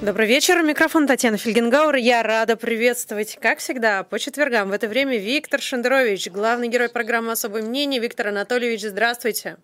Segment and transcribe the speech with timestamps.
[0.00, 0.62] Добрый вечер.
[0.62, 1.96] Микрофон Татьяна Фельгенгауэр.
[1.96, 7.32] Я рада приветствовать, как всегда, по четвергам в это время Виктор Шендерович, главный герой программы
[7.32, 8.00] «Особое мнение».
[8.00, 9.56] Виктор Анатольевич, здравствуйте.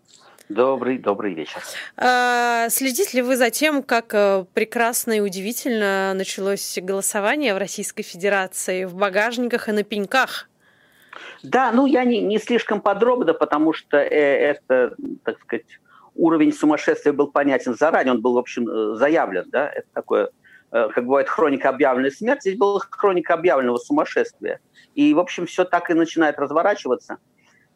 [0.49, 1.63] Добрый, добрый вечер.
[1.97, 8.03] А, следите ли вы за тем, как э, прекрасно и удивительно началось голосование в Российской
[8.03, 10.49] Федерации в багажниках и на пеньках?
[11.45, 15.79] Да, ну я не, не слишком подробно, потому что э, это, так сказать,
[16.15, 20.31] уровень сумасшествия был понятен заранее, он был, в общем, э, заявлен, да, это такое,
[20.71, 24.61] э, как бывает, хроника объявленной смерти, здесь была хроника объявленного сумасшествия.
[24.95, 27.19] И, в общем, все так и начинает разворачиваться.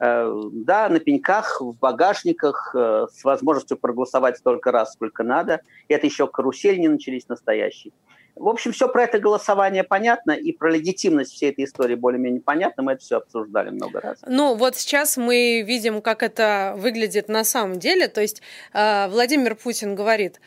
[0.00, 5.60] Э, да, на пеньках, в багажниках, с возможностью проголосовать столько раз, сколько надо.
[5.88, 7.92] Это еще карусель не начались настоящие.
[8.38, 12.82] В общем, все про это голосование понятно, и про легитимность всей этой истории более-менее понятно.
[12.82, 14.18] Мы это все обсуждали много раз.
[14.26, 18.08] Ну, вот сейчас мы видим, как это выглядит на самом деле.
[18.08, 20.40] То есть э, Владимир Путин говорит,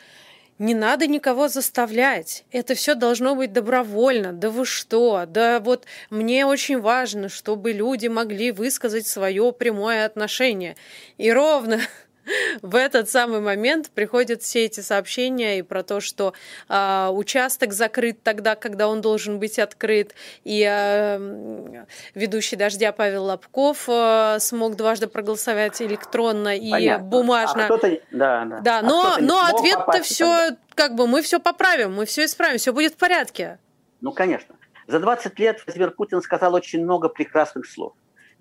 [0.62, 2.46] не надо никого заставлять.
[2.52, 4.32] Это все должно быть добровольно.
[4.32, 5.26] Да вы что?
[5.28, 10.76] Да вот мне очень важно, чтобы люди могли высказать свое прямое отношение.
[11.18, 11.80] И ровно
[12.62, 16.34] в этот самый момент приходят все эти сообщения и про то, что
[16.70, 20.14] э, участок закрыт тогда, когда он должен быть открыт,
[20.44, 27.08] и э, ведущий дождя Павел Лобков э, смог дважды проголосовать электронно и Понятно.
[27.08, 27.68] бумажно.
[27.68, 27.78] А
[28.12, 28.60] да, да.
[28.60, 32.74] да, а но, но ответ-то все, как бы мы все поправим, мы все исправим, все
[32.74, 33.60] будет в порядке.
[34.02, 34.56] Ну, конечно.
[34.88, 37.94] За 20 лет Владимир Путин сказал очень много прекрасных слов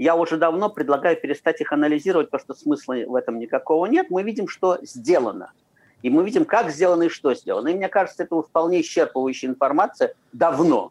[0.03, 4.07] я уже давно предлагаю перестать их анализировать, потому что смысла в этом никакого нет.
[4.09, 5.53] Мы видим, что сделано.
[6.01, 7.69] И мы видим, как сделано и что сделано.
[7.69, 10.91] И мне кажется, это вполне исчерпывающая информация давно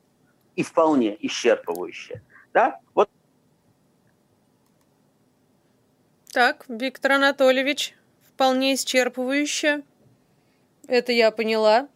[0.56, 2.22] и вполне исчерпывающая.
[2.54, 2.80] Да?
[2.94, 3.10] Вот.
[6.32, 7.96] Так, Виктор Анатольевич,
[8.32, 9.84] вполне исчерпывающая.
[10.88, 11.88] Это я поняла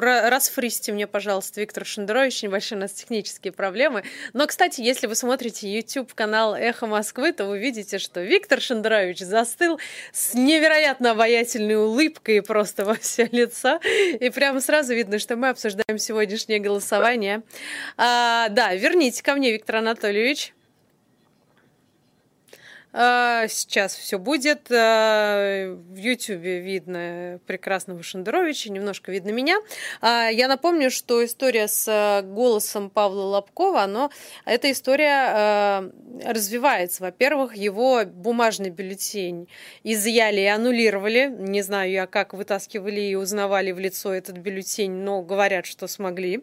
[0.00, 4.04] расфристи мне, пожалуйста, Виктор Шендерович, небольшие у нас технические проблемы.
[4.32, 9.78] Но, кстати, если вы смотрите YouTube-канал «Эхо Москвы», то вы видите, что Виктор Шендерович застыл
[10.12, 13.80] с невероятно обаятельной улыбкой просто во все лицо.
[14.20, 17.42] И прямо сразу видно, что мы обсуждаем сегодняшнее голосование.
[17.96, 20.54] А, да, верните ко мне, Виктор Анатольевич.
[22.92, 24.70] А, сейчас все будет.
[24.70, 29.58] А, в Ютьюбе видно прекрасного Шендеровича, немножко видно меня.
[30.00, 34.10] А, я напомню, что история с голосом Павла Лобкова, но
[34.44, 35.90] эта история
[36.24, 37.02] развивается.
[37.02, 39.48] Во-первых, его бумажный бюллетень
[39.84, 41.32] изъяли и аннулировали.
[41.38, 46.42] Не знаю я, как вытаскивали и узнавали в лицо этот бюллетень, но говорят, что смогли.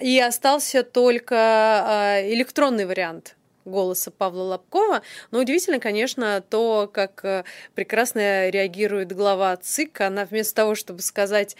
[0.00, 3.37] И остался только электронный вариант
[3.68, 5.02] голоса Павла Лобкова.
[5.30, 10.02] Но удивительно, конечно, то, как э, прекрасно реагирует глава ЦИК.
[10.02, 11.56] Она вместо того, чтобы сказать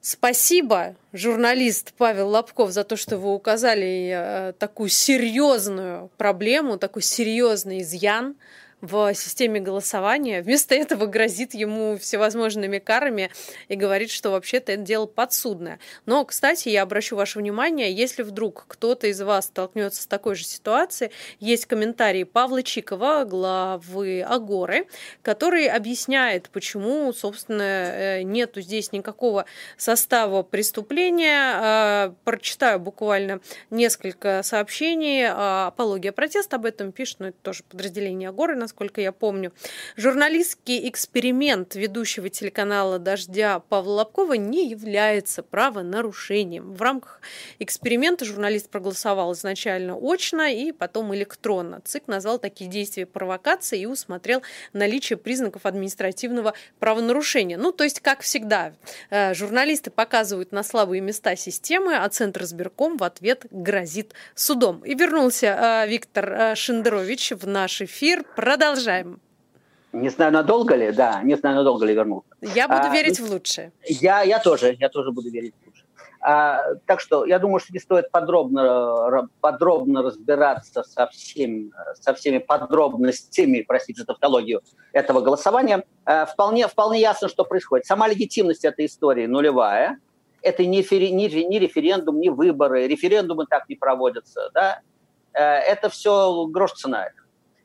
[0.00, 7.82] Спасибо, журналист Павел Лобков, за то, что вы указали э, такую серьезную проблему, такой серьезный
[7.82, 8.36] изъян
[8.80, 10.42] в системе голосования.
[10.42, 13.30] Вместо этого грозит ему всевозможными карами
[13.68, 15.80] и говорит, что вообще-то это дело подсудное.
[16.06, 20.44] Но, кстати, я обращу ваше внимание, если вдруг кто-то из вас столкнется с такой же
[20.44, 24.86] ситуацией, есть комментарий Павла Чикова, главы Агоры,
[25.22, 29.46] который объясняет, почему, собственно, э, нету здесь никакого
[29.76, 32.08] состава преступления.
[32.08, 33.40] Э, прочитаю буквально
[33.70, 35.26] несколько сообщений.
[35.28, 39.52] Апология протеста об этом пишет, но это тоже подразделение Агоры, насколько я помню.
[39.96, 46.74] Журналистский эксперимент ведущего телеканала «Дождя» Павла Лобкова не является правонарушением.
[46.74, 47.22] В рамках
[47.58, 51.80] эксперимента журналист проголосовал изначально очно и потом электронно.
[51.82, 54.42] ЦИК назвал такие действия провокацией и усмотрел
[54.74, 57.56] наличие признаков административного правонарушения.
[57.56, 58.74] Ну, то есть, как всегда,
[59.08, 64.84] э, журналисты показывают на слабые места системы, а Центр избирком в ответ грозит судом.
[64.84, 65.46] И вернулся
[65.86, 68.24] э, Виктор э, Шендерович в наш эфир.
[68.36, 68.57] Продолжаем.
[69.92, 72.28] Не знаю, надолго ли, да, не знаю, надолго ли вернулся.
[72.42, 73.72] Я буду а, верить в лучшее.
[73.84, 75.86] Я, я тоже, я тоже буду верить в лучшее.
[76.20, 82.38] А, так что я думаю, что не стоит подробно, подробно разбираться со, всем, со всеми
[82.38, 84.60] подробностями, простите за тавтологию,
[84.92, 85.84] этого голосования.
[86.04, 87.86] А, вполне, вполне ясно, что происходит.
[87.86, 89.98] Сама легитимность этой истории нулевая.
[90.42, 92.86] Это не, фери, не, не референдум, не выборы.
[92.88, 94.50] Референдумы так не проводятся.
[94.52, 94.80] Да?
[95.32, 97.08] А, это все грош цена.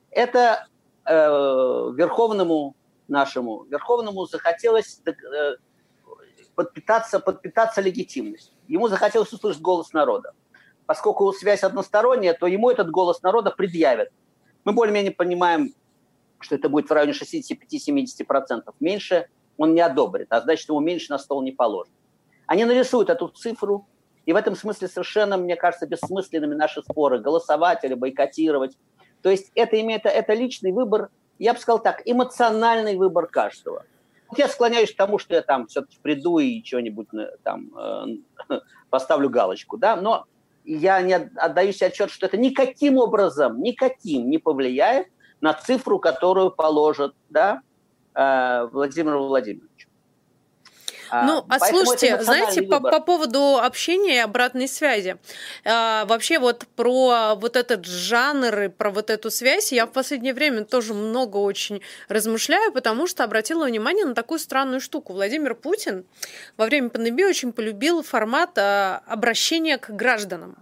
[0.09, 0.67] Это
[1.05, 2.75] э, верховному
[3.07, 5.11] нашему, верховному захотелось э,
[6.55, 8.55] подпитаться, подпитаться легитимностью.
[8.67, 10.33] Ему захотелось услышать голос народа.
[10.85, 14.09] Поскольку связь односторонняя, то ему этот голос народа предъявят.
[14.65, 15.73] Мы более-менее понимаем,
[16.39, 18.61] что это будет в районе 65-70%.
[18.79, 19.27] Меньше
[19.57, 21.95] он не одобрит, а значит, ему меньше на стол не положено.
[22.47, 23.87] Они нарисуют эту цифру,
[24.25, 28.77] и в этом смысле совершенно, мне кажется, бессмысленными наши споры, голосовать или бойкотировать.
[29.23, 31.09] То есть это имеет это личный выбор,
[31.39, 33.85] я бы сказал так, эмоциональный выбор каждого.
[34.35, 37.71] Я склоняюсь к тому, что я там все-таки приду и что-нибудь э, там
[38.49, 38.59] э,
[38.89, 40.25] поставлю галочку, да, но
[40.65, 45.07] я не отдаю себе отчет, что это никаким образом, никаким не повлияет
[45.39, 47.61] на цифру, которую положит, да,
[48.15, 49.87] э, Владимир Владимирович.
[51.13, 55.17] А, ну, а слушайте, знаете, по, по поводу общения и обратной связи.
[55.63, 60.33] А, вообще вот про вот этот жанр и про вот эту связь я в последнее
[60.33, 65.13] время тоже много очень размышляю, потому что обратила внимание на такую странную штуку.
[65.13, 66.03] Владимир Путин
[66.57, 70.57] во время пандемии очень полюбил формат а, обращения к гражданам.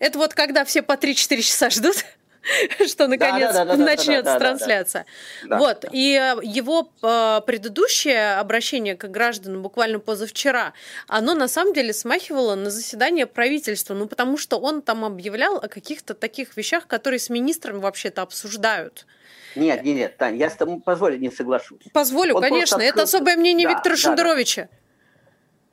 [0.00, 2.04] Это вот когда все по 3-4 часа ждут,
[2.86, 5.06] что наконец да, да, да, начнется трансляция.
[5.48, 10.72] Вот, и э, его э, предыдущее обращение к гражданам буквально позавчера,
[11.08, 15.68] оно на самом деле смахивало на заседание правительства, ну потому что он там объявлял о
[15.68, 19.06] каких-то таких вещах, которые с министрами вообще-то обсуждают.
[19.54, 21.82] Нет, нет, нет, Тань, я с тобой позволю, не соглашусь.
[21.92, 24.62] Позволю, Он конечно, это особое мнение да, Виктора да, Шендеровича.
[24.62, 24.68] Да.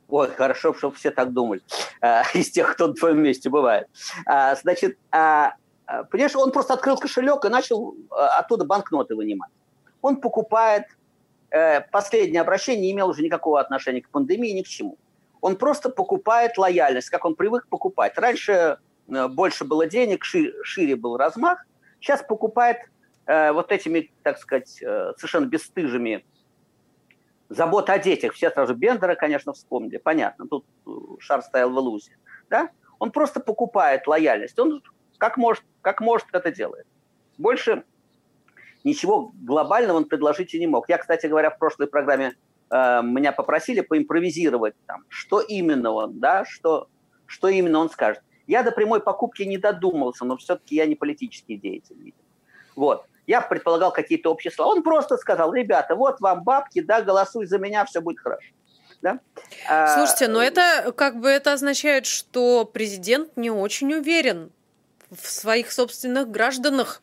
[0.08, 1.60] Ой, хорошо, чтобы все так думали,
[2.00, 3.88] а, из тех, кто на твоем месте бывает.
[4.26, 5.54] А, значит, а,
[6.10, 9.50] понимаешь, он просто открыл кошелек и начал а, оттуда банкноты вынимать.
[10.02, 10.84] Он покупает,
[11.50, 14.98] э, последнее обращение не имело уже никакого отношения к пандемии, ни к чему.
[15.40, 18.16] Он просто покупает лояльность, как он привык покупать.
[18.18, 18.78] Раньше
[19.08, 21.64] э, больше было денег, шире, был размах.
[22.00, 22.78] Сейчас покупает
[23.26, 26.24] э, вот этими, так сказать, совершенно бесстыжими
[27.48, 28.34] забота о детях.
[28.34, 29.98] Все сразу Бендера, конечно, вспомнили.
[29.98, 30.64] Понятно, тут
[31.18, 32.16] шар стоял в иллюзии.
[32.50, 32.70] Да?
[32.98, 34.58] Он просто покупает лояльность.
[34.58, 34.82] Он
[35.18, 36.86] как может, как может это делает.
[37.38, 37.84] Больше
[38.84, 40.88] ничего глобального он предложить и не мог.
[40.88, 42.34] Я, кстати говоря, в прошлой программе
[42.70, 46.88] э, меня попросили поимпровизировать, там, что именно он, да, что,
[47.26, 48.22] что именно он скажет.
[48.46, 52.12] Я до прямой покупки не додумался, но все-таки я не политический деятель.
[52.76, 53.06] Вот.
[53.26, 54.72] Я предполагал какие-то общие слова.
[54.72, 58.52] Он просто сказал, ребята, вот вам бабки, да, голосуй за меня, все будет хорошо.
[59.00, 59.20] Да?
[59.94, 64.50] Слушайте, но а, это как бы это означает, что президент не очень уверен
[65.14, 67.02] в своих собственных гражданах.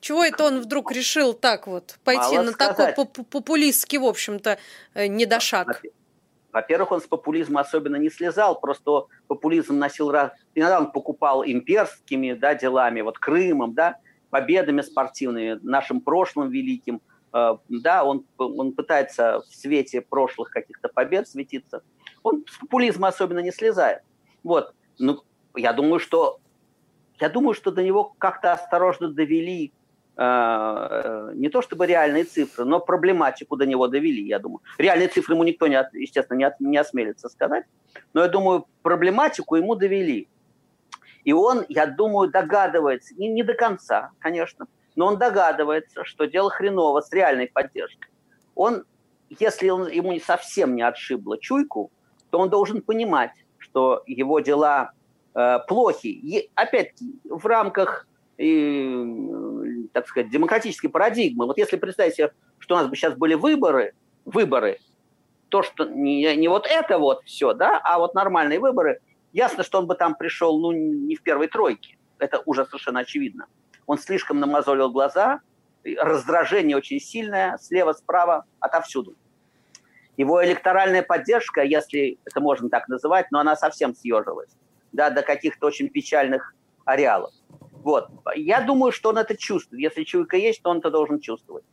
[0.00, 2.94] Чего это он вдруг решил так вот пойти Мало на сказать.
[2.94, 4.58] такой популистский, в общем-то,
[4.94, 5.82] э, недошаг?
[6.52, 10.32] Во-первых, он с популизма особенно не слезал, просто популизм носил раз...
[10.54, 13.96] Иногда он покупал имперскими да, делами, вот Крымом, да,
[14.30, 17.00] победами спортивными, нашим прошлым великим.
[17.32, 21.82] Э, да, он, он пытается в свете прошлых каких-то побед светиться.
[22.22, 24.02] Он с популизма особенно не слезает.
[24.42, 24.72] Вот.
[24.98, 25.22] Ну,
[25.54, 26.40] я думаю, что
[27.20, 29.72] я думаю, что до него как-то осторожно довели
[30.16, 34.60] э, э, не то чтобы реальные цифры, но проблематику до него довели, я думаю.
[34.78, 37.64] Реальные цифры ему никто, не, естественно, не, не осмелится сказать,
[38.12, 40.28] но я думаю, проблематику ему довели.
[41.24, 46.50] И он, я думаю, догадывается, не, не до конца, конечно, но он догадывается, что дело
[46.50, 48.10] хреново с реальной поддержкой.
[48.54, 48.84] Он,
[49.28, 51.90] если он, ему не совсем не отшибло чуйку,
[52.30, 54.92] то он должен понимать, что его дела
[55.68, 56.06] плохи.
[56.06, 56.94] И, опять
[57.24, 58.06] в рамках,
[58.38, 61.46] и, так сказать, демократической парадигмы.
[61.46, 63.94] Вот если представить себе, что у нас бы сейчас были выборы,
[64.24, 64.78] выборы,
[65.48, 69.00] то, что не, не вот это вот все, да, а вот нормальные выборы,
[69.32, 71.96] ясно, что он бы там пришел, ну, не в первой тройке.
[72.18, 73.46] Это уже совершенно очевидно.
[73.86, 75.40] Он слишком намазолил глаза,
[75.98, 79.14] раздражение очень сильное, слева, справа, отовсюду.
[80.16, 84.50] Его электоральная поддержка, если это можно так называть, но она совсем съежилась
[84.92, 87.32] да, до каких-то очень печальных ареалов.
[87.72, 88.08] Вот.
[88.34, 89.80] Я думаю, что он это чувствует.
[89.80, 91.64] Если чуйка есть, то он это должен чувствовать.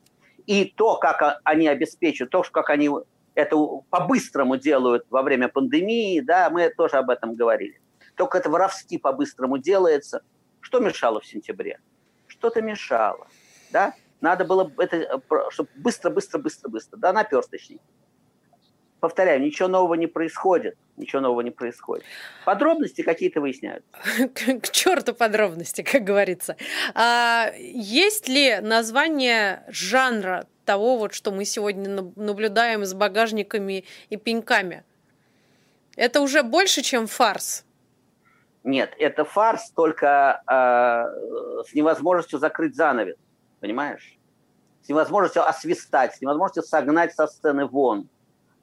[0.45, 2.89] И то, как они обеспечивают, то, как они
[3.35, 3.57] это
[3.89, 7.81] по-быстрому делают во время пандемии, да, мы тоже об этом говорили.
[8.15, 10.21] Только это воровски по-быстрому делается.
[10.59, 11.79] Что мешало в сентябре?
[12.27, 13.27] Что-то мешало,
[13.71, 13.93] да?
[14.21, 17.81] Надо было это, чтобы быстро, быстро, быстро, быстро, да, наперсточней
[19.03, 20.77] повторяю, ничего нового не происходит.
[20.95, 22.05] Ничего нового не происходит.
[22.45, 23.83] Подробности какие-то выясняют.
[24.33, 26.55] К черту подробности, как говорится.
[26.95, 34.85] А есть ли название жанра того, вот, что мы сегодня наблюдаем с багажниками и пеньками?
[35.97, 37.65] Это уже больше, чем фарс?
[38.63, 43.17] Нет, это фарс только э, с невозможностью закрыть занавес,
[43.59, 44.17] понимаешь?
[44.81, 48.07] С невозможностью освистать, с невозможностью согнать со сцены вон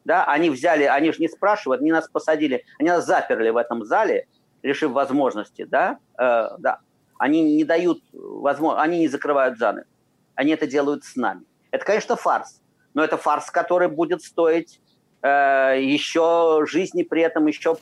[0.04, 3.84] да, они взяли, они же не спрашивают, они нас посадили, они нас заперли в этом
[3.84, 4.26] зале,
[4.62, 6.80] лишив возможности, да, э, да,
[7.18, 9.86] они не дают возможность, они не закрывают занавес,
[10.34, 11.42] они это делают с нами.
[11.70, 12.60] Это, конечно, фарс,
[12.94, 14.80] но это фарс, который будет стоить
[15.22, 17.76] э, еще жизни при этом еще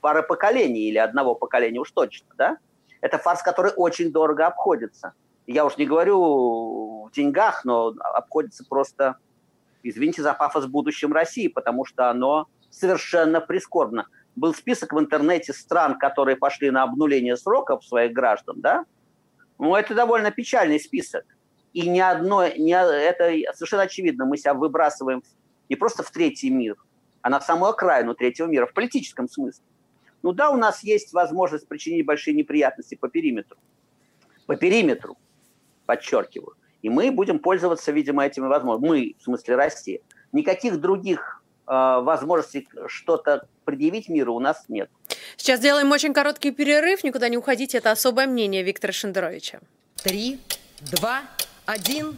[0.00, 2.58] пары поколений или одного поколения уж точно, да?
[3.00, 5.14] Это фарс, который очень дорого обходится.
[5.46, 9.16] Я уж не говорю в деньгах, но обходится просто,
[9.82, 14.06] извините за пафос, будущем России, потому что оно совершенно прискорбно.
[14.36, 18.84] Был список в интернете стран, которые пошли на обнуление сроков своих граждан, да?
[19.58, 21.24] Ну, это довольно печальный список.
[21.72, 25.22] И ни одно, ни, это совершенно очевидно, мы себя выбрасываем
[25.68, 26.76] не просто в третий мир,
[27.22, 29.64] а на самую окраину третьего мира, в политическом смысле.
[30.22, 33.58] Ну да, у нас есть возможность причинить большие неприятности по периметру.
[34.46, 35.16] По периметру,
[35.86, 36.56] подчеркиваю.
[36.82, 38.88] И мы будем пользоваться, видимо, этими возможностями.
[38.90, 40.00] Мы, в смысле Россия.
[40.32, 44.90] Никаких других э, возможностей что-то предъявить миру у нас нет.
[45.36, 47.04] Сейчас делаем очень короткий перерыв.
[47.04, 47.78] Никуда не уходите.
[47.78, 49.60] Это особое мнение Виктора Шендеровича.
[50.02, 50.40] Три,
[50.92, 51.22] два,
[51.66, 52.16] один.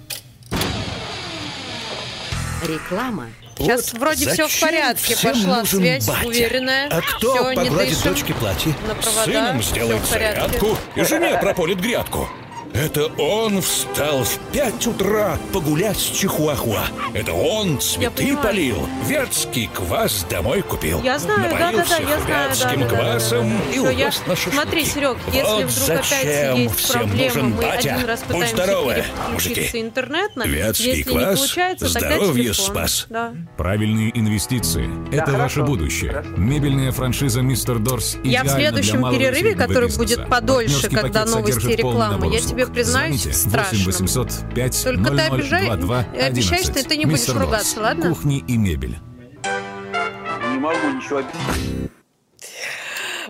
[2.67, 3.27] Реклама.
[3.59, 6.27] Сейчас вот вроде все в порядке, пошла связь батя?
[6.27, 6.89] уверенная.
[6.91, 8.75] А кто все, погладит дочке платье?
[8.87, 12.29] На провода, Сыном сделает зарядку и жене прополит грядку.
[12.75, 16.85] Это он встал в пять утра погулять с Чихуахуа.
[17.13, 21.03] Это он цветы полил, вятский квас домой купил.
[21.03, 22.49] Я знаю, да-да-да, я знаю.
[22.49, 24.29] вятским да, квасом да, и увез я...
[24.29, 24.57] на шашлыки.
[24.57, 27.95] Смотри, Серег, если вот вдруг опять есть проблемы, мы батя.
[27.95, 29.71] один раз пытаемся здоровы, мужики.
[29.75, 30.43] интернетно.
[30.45, 33.07] Вятский если квас не получается, здоровье спас.
[33.11, 33.35] Да.
[33.59, 36.11] Правильные инвестиции– это хорошо, ваше будущее.
[36.13, 36.31] хорошо.
[36.37, 42.27] Мебельная франшиза «Мистер Дорс» Я в следующем перерыве, который будет подольше, когда новости и реклама,
[42.29, 43.79] я тебе признаюсь, страшно.
[43.79, 47.77] 8 800 5 Только 00 ты обижай, 22 обещай, что ты не будешь Мистер ругаться,
[47.77, 47.85] Босс.
[47.85, 48.09] ладно?
[48.09, 48.97] Кухни и мебель.
[50.53, 51.91] Не могу ничего объяснить.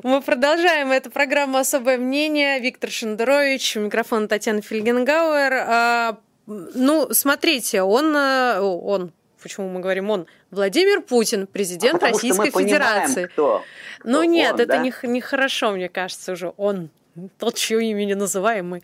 [0.03, 0.91] Мы продолжаем.
[0.91, 2.59] Это программа «Особое мнение».
[2.59, 5.53] Виктор Шендерович, микрофон Татьяна Фельгенгауэр.
[5.55, 10.27] А, ну, смотрите, он, э, он, почему мы говорим он?
[10.51, 13.27] Владимир Путин, президент а Российской Федерации.
[13.27, 13.63] Кто,
[14.03, 14.79] ну кто нет, он, это да?
[14.79, 16.91] не, нехорошо, мне кажется, уже он
[17.39, 18.83] тот, чье имя не называем мы.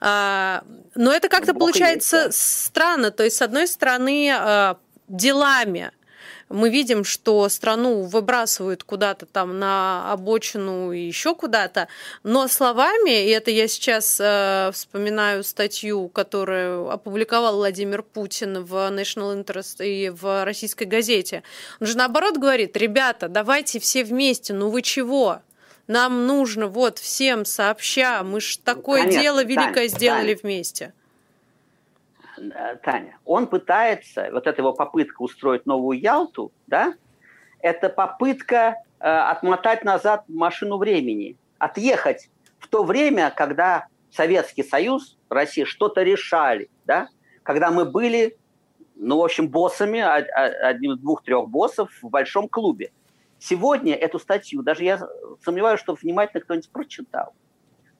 [0.00, 0.64] А,
[0.94, 2.32] но это как-то получается есть, да.
[2.32, 3.10] странно.
[3.10, 4.78] То есть, с одной стороны, а,
[5.08, 5.90] делами
[6.48, 11.88] мы видим, что страну выбрасывают куда-то там на обочину и еще куда-то,
[12.22, 19.42] но словами, и это я сейчас э, вспоминаю статью, которую опубликовал Владимир Путин в National
[19.42, 21.42] Interest и в российской газете,
[21.80, 25.40] он же наоборот говорит, ребята, давайте все вместе, ну вы чего?
[25.86, 30.38] Нам нужно вот всем сообща, мы ж такое Конечно, дело великое Таня, сделали Таня.
[30.42, 30.92] вместе.
[32.38, 36.94] Э, Таня, он пытается, вот эта его попытка устроить новую Ялту, да,
[37.60, 42.28] это попытка э, отмотать назад машину времени, отъехать
[42.58, 47.08] в то время, когда Советский Союз, Россия что-то решали, да,
[47.44, 48.36] когда мы были,
[48.96, 52.90] ну, в общем, боссами, а- а- одним из двух-трех боссов в большом клубе.
[53.38, 55.06] Сегодня эту статью, даже я
[55.44, 57.34] сомневаюсь, что внимательно кто-нибудь прочитал.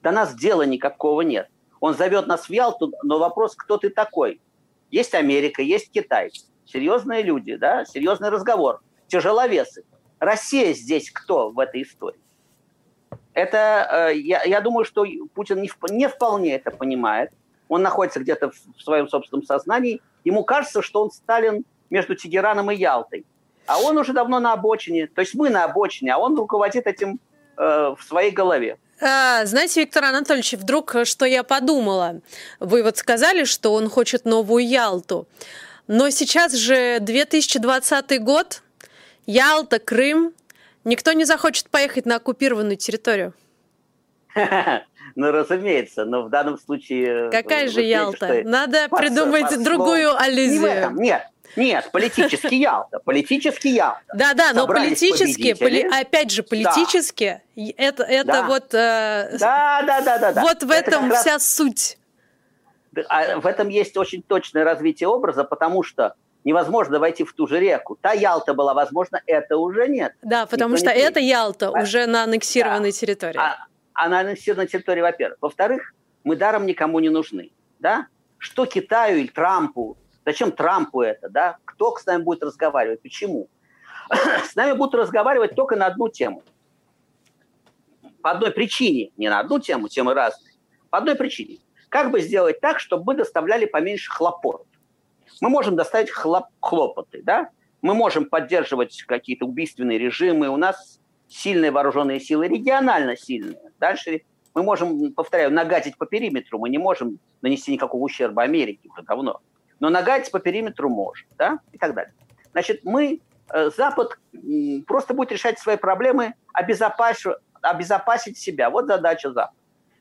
[0.01, 1.49] До нас дела никакого нет.
[1.79, 4.41] Он зовет нас в Ялту, но вопрос, кто ты такой?
[4.89, 6.31] Есть Америка, есть Китай.
[6.65, 8.81] Серьезные люди, да, серьезный разговор.
[9.07, 9.83] Тяжеловесы.
[10.19, 12.19] Россия здесь кто в этой истории?
[13.33, 17.31] Это, э, я, я думаю, что Путин не, не вполне это понимает.
[17.69, 20.01] Он находится где-то в своем собственном сознании.
[20.23, 23.25] Ему кажется, что он Сталин между Тегераном и Ялтой.
[23.67, 25.07] А он уже давно на обочине.
[25.07, 27.19] То есть мы на обочине, а он руководит этим
[27.57, 28.77] э, в своей голове.
[28.99, 32.21] А, знаете, Виктор Анатольевич, вдруг э, что я подумала?
[32.59, 35.27] Вы вот сказали, что он хочет новую Ялту.
[35.87, 38.63] Но сейчас же 2020 год,
[39.25, 40.33] Ялта, Крым.
[40.83, 43.33] Никто не захочет поехать на оккупированную территорию.
[45.15, 47.31] Ну, разумеется, но в данном случае...
[47.31, 48.41] Какая вы же Ялта?
[48.43, 50.91] Надо придумать другую аллюзию.
[50.91, 51.23] нет.
[51.57, 52.99] Нет, политический Ялта.
[52.99, 54.01] Политический Ялта.
[54.13, 58.43] Да, да, но политически, поли- опять же, политически, и это, это Да.
[58.47, 60.31] вот, э, Да, да, да, да.
[60.33, 60.41] да.
[60.41, 61.97] вот в Это этом как раз- вся суть.
[63.09, 67.59] а в этом есть очень точное развитие образа, потому что невозможно войти в ту же
[67.59, 67.97] реку.
[67.99, 70.13] Та Ялта была возможно, это уже нет.
[70.21, 73.37] Да, потому Никто что это Ялта А- уже на аннексированной территории.
[73.37, 75.37] А, она аннексирована территория, во-первых.
[75.41, 77.51] Во-вторых, мы даром никому не нужны.
[77.79, 78.07] Да?
[78.37, 79.97] Что Китаю или Трампу?
[80.27, 81.29] Зачем Трампу это?
[81.29, 81.55] Да?
[81.63, 83.01] Кто с нами будет разговаривать?
[83.01, 83.47] Почему?
[84.43, 86.43] С нами будут разговаривать только на одну тему.
[88.21, 89.11] По одной причине.
[89.15, 90.51] Не на одну тему, темы разные.
[90.89, 91.59] По одной причине.
[91.87, 94.67] Как бы сделать так, чтобы мы доставляли поменьше хлопот?
[95.39, 97.49] Мы можем доставить хлоп- хлопоты, да?
[97.81, 100.49] Мы можем поддерживать какие-то убийственные режимы.
[100.49, 103.71] У нас сильные вооруженные силы, регионально сильные.
[103.79, 106.59] Дальше мы можем, повторяю, нагадить по периметру.
[106.59, 109.39] Мы не можем нанести никакого ущерба Америке уже давно.
[109.79, 112.13] Но нагадить по периметру можем, да, и так далее.
[112.51, 113.21] Значит, мы
[113.53, 114.17] э, Запад
[114.87, 118.69] просто будет решать свои проблемы, обезопасить, обезопасить себя.
[118.69, 119.57] Вот задача Запада.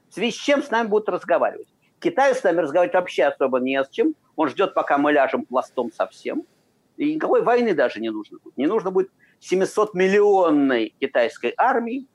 [0.09, 1.69] В связи с чем с нами будут разговаривать?
[2.01, 4.15] Китай с нами разговаривать вообще особо не с чем.
[4.37, 6.47] Он ждет, пока мы ляжем пластом совсем.
[6.97, 8.57] И никакой войны даже не нужно будет.
[8.57, 12.07] Не нужно будет 700-миллионной китайской армии,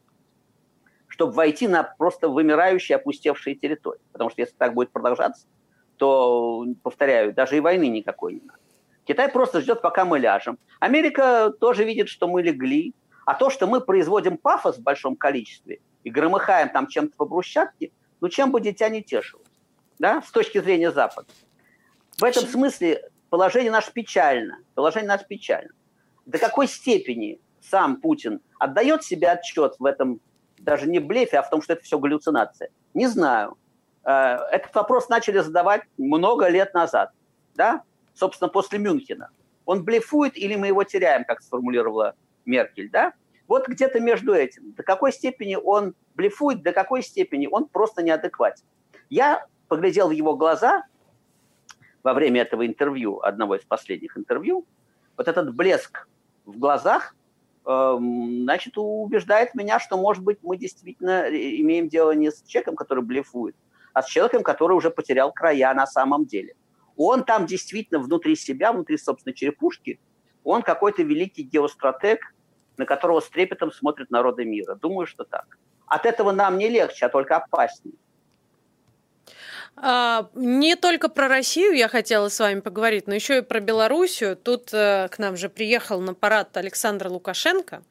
[1.07, 4.01] чтобы войти на просто вымирающие, опустевшие территории.
[4.11, 5.47] Потому что если так будет продолжаться,
[6.01, 8.57] то, повторяю, даже и войны никакой не надо.
[9.05, 10.57] Китай просто ждет, пока мы ляжем.
[10.79, 12.95] Америка тоже видит, что мы легли.
[13.23, 17.91] А то, что мы производим пафос в большом количестве и громыхаем там чем-то по брусчатке,
[18.19, 19.45] ну чем бы дитя не тешилось,
[19.99, 21.27] да, с точки зрения Запада.
[22.17, 24.57] В этом смысле положение наше печально.
[24.73, 25.69] Положение наше печально.
[26.25, 30.19] До какой степени сам Путин отдает себе отчет в этом
[30.57, 32.69] даже не блефе, а в том, что это все галлюцинация?
[32.95, 33.55] Не знаю.
[34.03, 37.11] Э, этот вопрос начали задавать много лет назад.
[37.55, 37.83] Да?
[38.13, 39.29] Собственно, после Мюнхена.
[39.65, 42.15] Он блефует или мы его теряем, как сформулировала
[42.45, 43.13] Меркель, да?
[43.47, 44.71] Вот где-то между этим.
[44.73, 48.65] До какой степени он блефует, до какой степени он просто неадекватен.
[49.09, 50.83] Я поглядел в его глаза
[52.03, 54.65] во время этого интервью, одного из последних интервью,
[55.17, 56.07] вот этот блеск
[56.45, 57.15] в глазах,
[57.65, 63.03] э, значит, убеждает меня, что, может быть, мы действительно имеем дело не с человеком, который
[63.03, 63.55] блефует,
[63.93, 66.55] а с человеком, который уже потерял края на самом деле.
[66.95, 69.99] Он там действительно внутри себя, внутри собственной черепушки,
[70.43, 72.33] он какой-то великий геостратег,
[72.77, 74.75] на которого с трепетом смотрят народы мира.
[74.75, 75.57] Думаю, что так.
[75.85, 77.95] От этого нам не легче, а только опаснее.
[79.77, 84.35] А, не только про Россию я хотела с вами поговорить, но еще и про Белоруссию.
[84.35, 87.81] Тут э, к нам же приехал на парад Александр Лукашенко.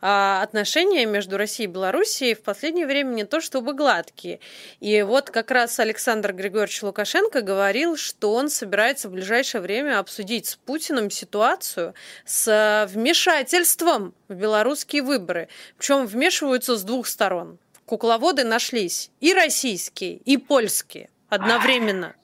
[0.00, 4.40] А, отношения между Россией и Белоруссией в последнее время не то чтобы гладкие.
[4.80, 10.46] И вот как раз Александр Григорьевич Лукашенко говорил, что он собирается в ближайшее время обсудить
[10.46, 15.48] с Путиным ситуацию с вмешательством в белорусские выборы.
[15.76, 22.14] Причем вмешиваются с двух сторон кукловоды нашлись и российские, и польские одновременно.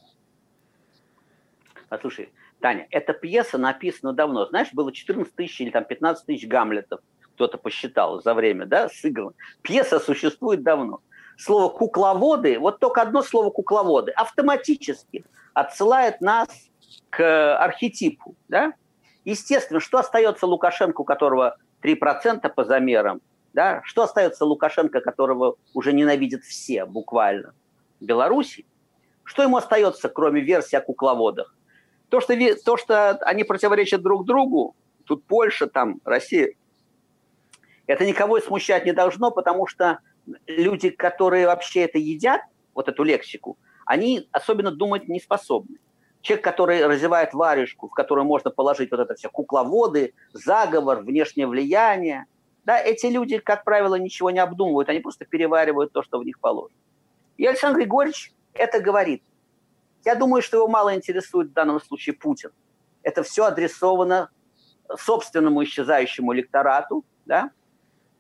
[1.89, 4.47] Послушай, Таня, эта пьеса написана давно.
[4.47, 7.01] Знаешь, было 14 тысяч или там 15 тысяч гамлетов.
[7.35, 9.33] Кто-то посчитал за время, да, сыграно.
[9.63, 11.01] Пьеса существует давно.
[11.37, 16.49] Слово «кукловоды», вот только одно слово «кукловоды» автоматически отсылает нас
[17.11, 18.75] к архетипу, да?
[19.25, 23.21] Естественно, что остается Лукашенко, у которого 3% по замерам,
[23.55, 23.81] да?
[23.85, 27.55] Что остается Лукашенко, которого уже ненавидят все буквально?
[28.01, 28.67] Беларуси.
[29.25, 31.55] Что ему остается, кроме версии о кукловодах?
[32.09, 36.55] То, что, то, что они противоречат друг другу, тут Польша, там Россия,
[37.87, 39.99] это никого смущать не должно, потому что
[40.47, 42.43] люди, которые вообще это едят,
[42.75, 45.79] вот эту лексику, они особенно думать не способны.
[46.21, 52.27] Человек, который развивает варежку, в которую можно положить вот это все кукловоды, заговор, внешнее влияние,
[52.65, 56.39] да, эти люди, как правило, ничего не обдумывают, они просто переваривают то, что в них
[56.39, 56.79] положено.
[57.37, 59.23] И Александр Григорьевич это говорит.
[60.05, 62.51] Я думаю, что его мало интересует в данном случае Путин.
[63.03, 64.31] Это все адресовано
[64.97, 67.51] собственному исчезающему электорату, да?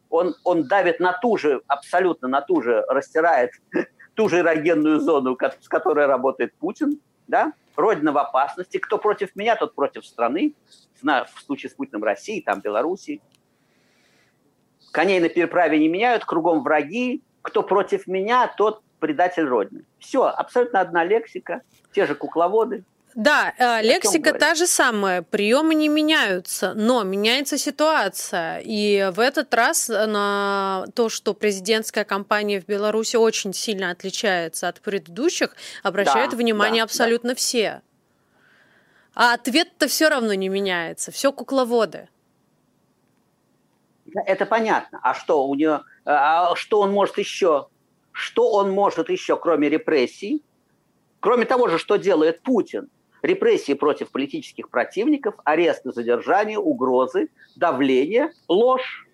[0.08, 3.52] Он, он давит на ту же, абсолютно на ту же, растирает
[4.14, 7.52] ту же эрогенную зону, с которой работает Путин, да?
[7.74, 8.78] Родина в опасности.
[8.78, 10.54] Кто против меня, тот против страны.
[11.00, 13.20] В случае с Путиным России, там Белоруссии.
[14.92, 17.22] Коней на переправе не меняют, кругом враги.
[17.40, 19.82] Кто против меня, тот предатель Родины.
[19.98, 21.62] Все, абсолютно одна лексика,
[21.92, 22.84] те же кукловоды.
[23.16, 28.62] Да, э, лексика та же самая, приемы не меняются, но меняется ситуация.
[28.64, 34.80] И в этот раз на то, что президентская кампания в Беларуси очень сильно отличается от
[34.80, 37.34] предыдущих, обращают да, внимание да, абсолютно да.
[37.34, 37.82] все.
[39.14, 42.08] А ответ-то все равно не меняется, все кукловоды.
[44.14, 45.00] Это понятно.
[45.02, 47.66] А что у нее, а что он может еще
[48.12, 50.44] что он может еще, кроме репрессий,
[51.20, 52.88] кроме того же, что делает Путин,
[53.22, 59.06] репрессии против политических противников, аресты, задержания, угрозы, давление, ложь.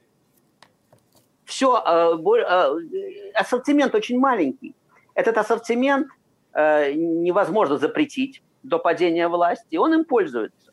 [1.45, 4.75] Все, э, э, ассортимент очень маленький.
[5.15, 6.09] Этот ассортимент
[6.53, 10.73] э, невозможно запретить до падения власти, он им пользуется.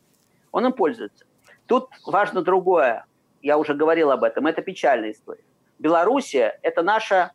[0.52, 1.26] Он им пользуется.
[1.66, 3.06] Тут важно другое.
[3.42, 4.48] Я уже говорил об этом.
[4.48, 5.44] Это печальная история.
[5.80, 7.32] Белоруссия– это наша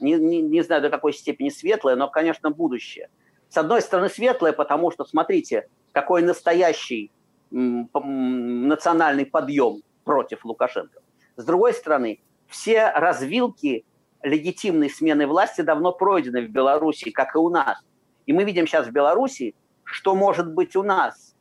[0.00, 3.08] не, не, не знаю до какой степени светлое, но, конечно, будущее.
[3.48, 7.10] С одной стороны, светлое, потому что, смотрите, какой настоящий
[7.50, 11.00] национальный подъем против Лукашенко.
[11.36, 13.84] С другой стороны, все развилки
[14.22, 17.78] легитимной смены власти давно пройдены в Беларуси, как и у нас.
[18.26, 19.54] И мы видим сейчас в Беларуси,
[19.84, 21.34] что может быть у нас.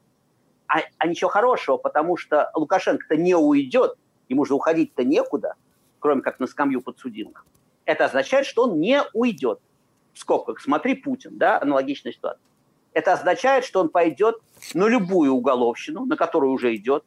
[0.67, 3.97] а, а ничего хорошего, потому что Лукашенко-то не уйдет,
[4.29, 5.55] ему же уходить-то некуда,
[5.99, 7.45] кроме как на скамью подсудимых.
[7.85, 9.59] Это означает, что он не уйдет.
[10.13, 12.41] Скобках, смотри, Путин, да, аналогичная ситуация.
[12.93, 14.37] Это означает, что он пойдет
[14.73, 17.03] на любую уголовщину, на которую уже идет,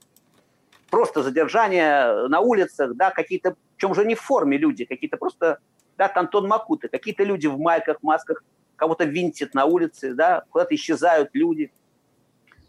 [0.91, 5.59] просто задержание на улицах, да, какие-то, причем уже не в форме люди, какие-то просто,
[5.97, 8.45] да, Антон Макуты, какие-то люди в майках, масках,
[8.77, 11.73] кого-то винтит на улице, да, куда-то исчезают люди,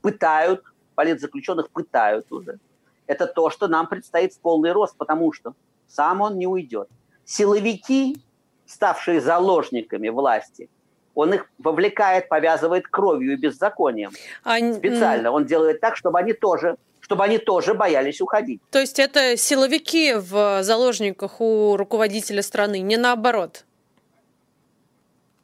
[0.02, 0.64] пытают,
[0.96, 2.60] политзаключенных пытают уже.
[3.06, 5.54] Это то, что нам предстоит в полный рост, потому что
[5.88, 6.90] сам он не уйдет.
[7.30, 8.18] Силовики,
[8.66, 10.68] ставшие заложниками власти,
[11.14, 14.12] он их вовлекает, повязывает кровью и беззаконием.
[14.44, 14.58] А...
[14.74, 15.30] Специально.
[15.32, 18.62] Он делает так, чтобы они тоже чтобы они тоже боялись уходить.
[18.72, 23.66] То есть это силовики в заложниках у руководителя страны, не наоборот?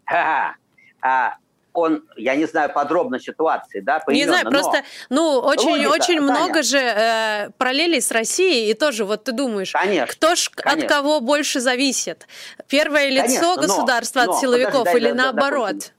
[0.06, 0.54] А,
[1.02, 1.38] а,
[1.78, 6.22] он, я не знаю подробно ситуации, да, поименно, Не знаю, просто, ну, очень, логика, очень
[6.22, 10.86] много же э, параллелей с Россией, и тоже, вот ты думаешь, конечно, кто ж конечно.
[10.86, 12.28] от кого больше зависит?
[12.68, 15.68] Первое лицо конечно, государства но, от но, силовиков подожди, или дай, наоборот?
[15.68, 15.94] Допустим.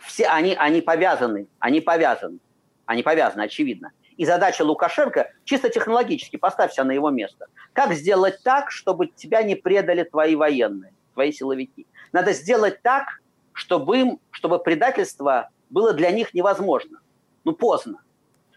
[0.00, 2.38] Все они, они повязаны, они повязаны,
[2.86, 3.92] они повязаны, очевидно.
[4.16, 7.46] И задача Лукашенко чисто технологически, поставь себя на его место.
[7.72, 11.86] Как сделать так, чтобы тебя не предали твои военные, твои силовики?
[12.12, 13.20] Надо сделать так,
[13.52, 17.00] чтобы, им, чтобы предательство было для них невозможно.
[17.44, 18.02] Ну, поздно.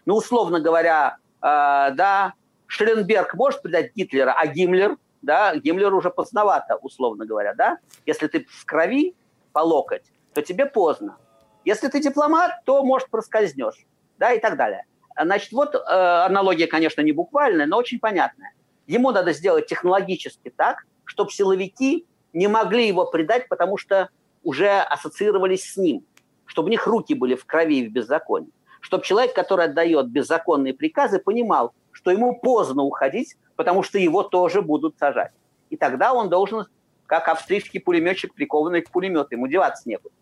[0.04, 2.34] Ну, условно говоря, э, да,
[2.66, 7.78] Шелленберг может предать Гитлера, а Гиммлер, да, Гиммлер уже поздновато, условно говоря, да.
[8.06, 9.14] Если ты в крови
[9.52, 11.16] по локоть, то тебе поздно.
[11.64, 13.86] Если ты дипломат, то, может, проскользнешь,
[14.18, 14.84] да, и так далее.
[15.20, 18.54] Значит, вот э, аналогия, конечно, не буквальная, но очень понятная.
[18.86, 24.08] Ему надо сделать технологически так, чтобы силовики не могли его предать, потому что
[24.42, 26.04] уже ассоциировались с ним,
[26.46, 28.52] чтобы у них руки были в крови и в беззаконии.
[28.80, 34.60] Чтобы человек, который отдает беззаконные приказы, понимал, что ему поздно уходить, потому что его тоже
[34.60, 35.32] будут сажать.
[35.70, 36.66] И тогда он должен,
[37.06, 40.14] как австрийский пулеметчик, прикованный к пулемету, ему деваться некуда.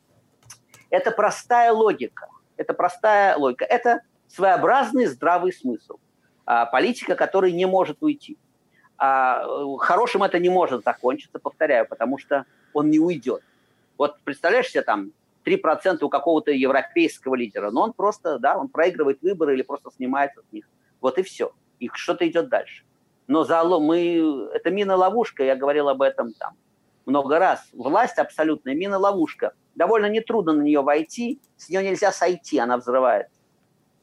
[0.91, 2.29] Это простая логика.
[2.57, 3.65] Это простая логика.
[3.65, 5.99] Это своеобразный здравый смысл.
[6.45, 8.37] А, политика, который не может уйти.
[9.03, 9.47] А
[9.79, 13.43] хорошим это не может закончиться, повторяю, потому что он не уйдет.
[13.97, 15.13] Вот представляешь себе там
[15.47, 20.43] 3% у какого-то европейского лидера, но он просто, да, он проигрывает выборы или просто снимается
[20.43, 20.69] с них.
[21.01, 21.51] Вот и все.
[21.79, 22.85] И что-то идет дальше.
[23.27, 26.55] Но залом мы, это мина-ловушка, я говорил об этом там
[27.07, 27.67] много раз.
[27.73, 29.55] Власть абсолютная мина-ловушка.
[29.77, 33.41] Довольно нетрудно на нее войти, с нее нельзя сойти, она взрывается.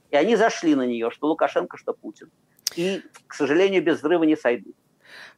[0.10, 2.32] И они зашли на нее, что Лукашенко, что Путин.
[2.76, 4.76] И, к сожалению, без взрыва не сойдут.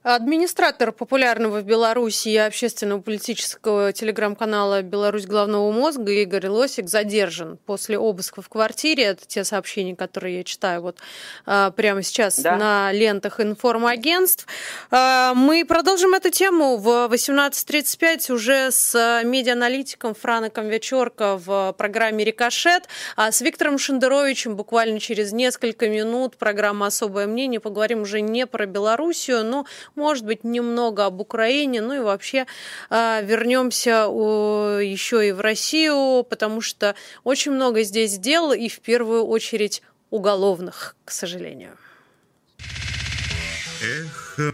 [0.02, 8.00] Администратор популярного в Беларуси и общественного политического телеграм-канала «Беларусь главного мозга» Игорь Лосик задержан после
[8.00, 9.04] обыска в квартире.
[9.04, 11.00] Это те сообщения, которые я читаю вот
[11.46, 12.56] а, прямо сейчас да.
[12.56, 14.48] на лентах информагентств.
[14.90, 22.88] А, мы продолжим эту тему в 18.35 уже с медиааналитиком Франоком Вечерко в программе «Рикошет»,
[23.18, 27.60] а с Виктором Шендеровичем буквально через несколько минут программа «Особое мнение».
[27.60, 29.66] Поговорим уже не про Белоруссию, но
[30.00, 32.46] может быть, немного об Украине, ну и вообще
[32.90, 34.08] а, вернемся
[34.82, 40.96] еще и в Россию, потому что очень много здесь дел, и в первую очередь уголовных,
[41.06, 41.78] к сожалению.
[43.82, 44.54] Эх.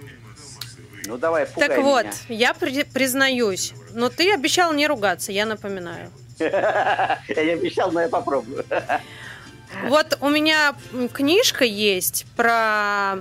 [1.08, 2.14] Ну давай, Так вот, меня.
[2.30, 6.12] я при- признаюсь, но ты обещал не ругаться, я напоминаю.
[6.40, 8.66] Я не обещал, но я попробую.
[9.88, 10.76] Вот у меня
[11.14, 13.16] книжка есть про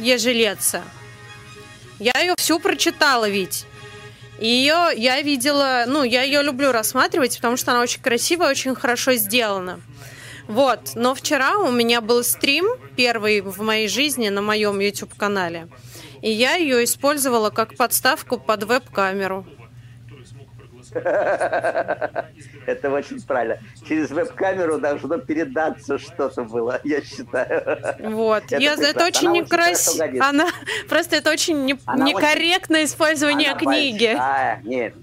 [0.00, 0.82] ежелеца.
[1.98, 3.66] Я ее всю прочитала ведь.
[4.38, 8.74] И ее я видела, ну, я ее люблю рассматривать, потому что она очень красивая, очень
[8.74, 9.80] хорошо сделана.
[10.48, 15.68] Вот, но вчера у меня был стрим, первый в моей жизни на моем YouTube-канале,
[16.20, 19.46] и я ее использовала как подставку под веб-камеру.
[22.66, 23.58] Это очень правильно.
[23.86, 27.78] Через веб-камеру должно передаться что-то было, я считаю.
[28.00, 28.44] Вот.
[28.44, 30.06] Это, я, это очень некрасиво.
[30.24, 30.46] Она
[30.88, 32.88] просто это очень не, некорректное очень...
[32.88, 34.06] использование Она книги.
[34.06, 34.60] Большая.
[34.64, 34.94] Нет,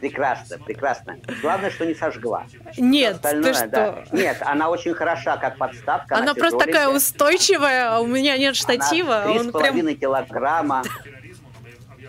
[0.00, 1.16] прекрасно, прекрасно.
[1.42, 2.46] Главное, что не сожгла.
[2.76, 3.68] Нет, ты что?
[3.68, 4.04] Да.
[4.12, 6.16] Нет, она очень хороша, как подставка.
[6.16, 9.22] Она, она просто такая устойчивая, а у меня нет штатива.
[9.24, 9.96] Она 3,5 прям...
[9.96, 10.82] килограмма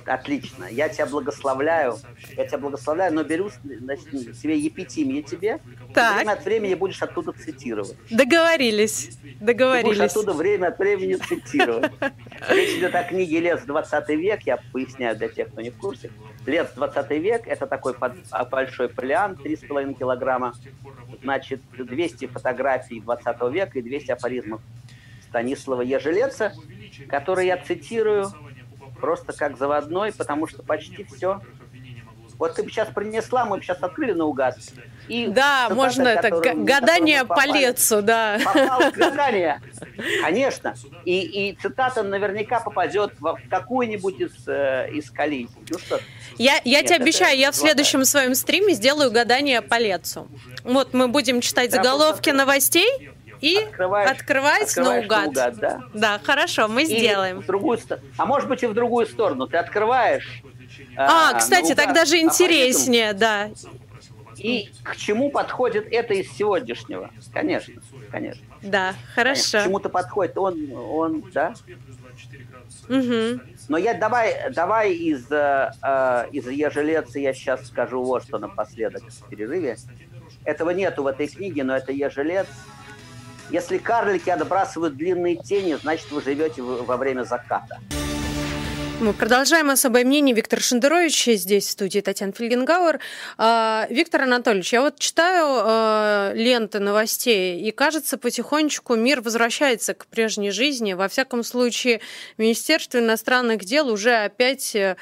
[0.07, 0.65] отлично.
[0.69, 1.97] Я тебя благословляю.
[2.35, 5.59] Я тебя благословляю, но беру значит, себе епитимия тебе.
[5.93, 6.17] Так.
[6.17, 7.95] Время от времени будешь оттуда цитировать.
[8.09, 9.17] Договорились.
[9.39, 9.97] Договорились.
[9.97, 11.91] Ты будешь оттуда время от времени цитировать.
[12.49, 14.41] Речь идет о книге «Лес 20 век».
[14.41, 16.11] Я поясняю для тех, кто не в курсе.
[16.45, 17.93] Лес 20 век, это такой
[18.31, 20.53] а, большой плеан, 3,5 килограмма.
[21.21, 24.61] Значит, 200 фотографий 20 века и 200 афоризмов
[25.27, 26.53] Станислава Ежелеца,
[27.09, 28.31] которые я цитирую
[28.99, 31.41] просто как заводной, потому что почти все
[32.37, 34.57] вот ты бы сейчас принесла, мы бы сейчас открыли наугад.
[35.07, 38.39] И да, можно это гадание по лецу, да.
[38.95, 39.61] Гадание,
[40.21, 40.75] конечно.
[41.05, 45.55] И, и цитата наверняка попадет в какую-нибудь из, э, из коллизий.
[45.69, 45.99] Ну что?
[46.37, 50.27] Я, я Нет, тебе обещаю, я в следующем своем стриме сделаю гадание по лецу.
[50.63, 55.33] Вот мы будем читать да, заголовки новостей и открываешь, открывать открываешь наугад.
[55.33, 55.81] наугад да?
[55.93, 57.39] да, хорошо, мы и сделаем.
[57.39, 57.79] В другую,
[58.17, 59.47] а может быть и в другую сторону.
[59.47, 60.43] Ты открываешь
[60.95, 63.49] а, а кстати, ну, тогда же интереснее, да.
[64.37, 67.11] И к чему подходит это из сегодняшнего?
[67.33, 68.43] Конечно, конечно.
[68.61, 69.51] Да, хорошо.
[69.51, 71.53] Конечно, к чему-то подходит он, он, да.
[72.89, 73.41] Угу.
[73.69, 79.03] Но я давай, давай из, э, э из Ежелеца я сейчас скажу вот что напоследок
[79.03, 79.77] в перерыве.
[80.45, 82.47] Этого нету в этой книге, но это Ежелец.
[83.49, 87.79] Если карлики отбрасывают длинные тени, значит вы живете во время заката.
[88.99, 90.35] Мы продолжаем особое мнение.
[90.35, 92.99] Виктор Шендерович здесь в студии Татьяна Фельгенгауэр.
[93.37, 100.07] А, Виктор Анатольевич, я вот читаю а, ленты новостей, и кажется, потихонечку мир возвращается к
[100.07, 100.93] прежней жизни.
[100.93, 102.01] Во всяком случае,
[102.39, 104.95] Министерство иностранных дел уже опять э,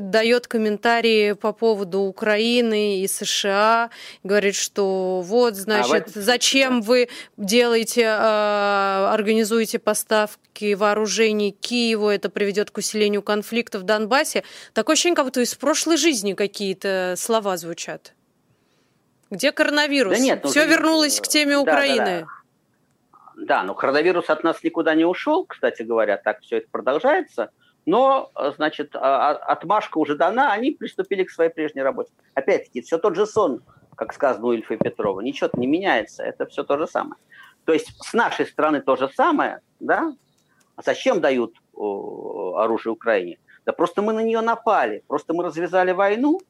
[0.00, 3.90] дает комментарии по поводу Украины и США.
[4.24, 12.72] Говорит, что вот, а значит, а зачем вы делаете, организуете поставки вооружений Киеву, это приведет
[12.72, 17.56] к усилению решению конфликта в Донбассе, такое ощущение, как будто из прошлой жизни какие-то слова
[17.56, 18.14] звучат.
[19.30, 20.16] Где коронавирус?
[20.16, 22.26] Да нет, ну, Все вернулось к теме да, Украины.
[23.06, 23.44] Да, да.
[23.46, 27.50] да, но коронавирус от нас никуда не ушел, кстати говоря, так все это продолжается.
[27.86, 32.10] Но, значит, а, а, отмашка уже дана, они приступили к своей прежней работе.
[32.34, 33.62] Опять-таки, все тот же сон,
[33.96, 35.20] как сказано у Ильфа и Петрова.
[35.22, 37.16] Ничего не меняется, это все то же самое.
[37.64, 40.12] То есть с нашей стороны то же самое, да?
[40.76, 41.54] А зачем дают
[42.56, 43.38] оружие Украине.
[43.64, 46.40] Да просто мы на нее напали, просто мы развязали войну,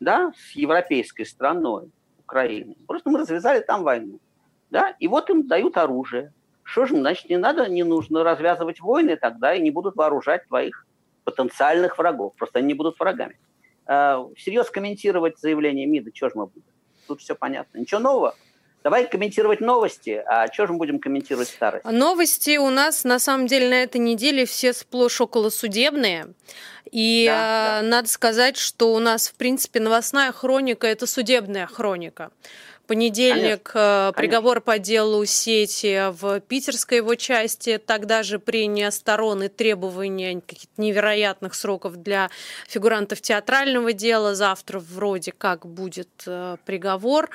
[0.00, 2.76] да, с европейской страной Украины.
[2.86, 4.18] Просто мы развязали там войну,
[4.70, 6.32] да, и вот им дают оружие.
[6.64, 10.86] Что же, значит, не надо, не нужно развязывать войны тогда и не будут вооружать твоих
[11.24, 12.34] потенциальных врагов.
[12.36, 13.38] Просто они не будут врагами.
[13.86, 16.66] А, всерьез комментировать заявление МИДа, что же мы будем?
[17.06, 17.78] Тут все понятно.
[17.78, 18.34] Ничего нового.
[18.82, 20.22] Давай комментировать новости.
[20.26, 21.84] А что же мы будем комментировать старость?
[21.84, 26.28] Новости у нас, на самом деле, на этой неделе все сплошь околосудебные.
[26.90, 27.88] И да, э, да.
[27.88, 32.30] надо сказать, что у нас, в принципе, новостная хроника– это судебная хроника
[32.86, 34.72] понедельник конечно, э, приговор конечно.
[34.72, 37.78] по делу сети в питерской его части.
[37.78, 42.30] Тогда же прения сторон и требования каких-то невероятных сроков для
[42.68, 44.34] фигурантов театрального дела.
[44.34, 47.30] Завтра вроде как будет э, приговор.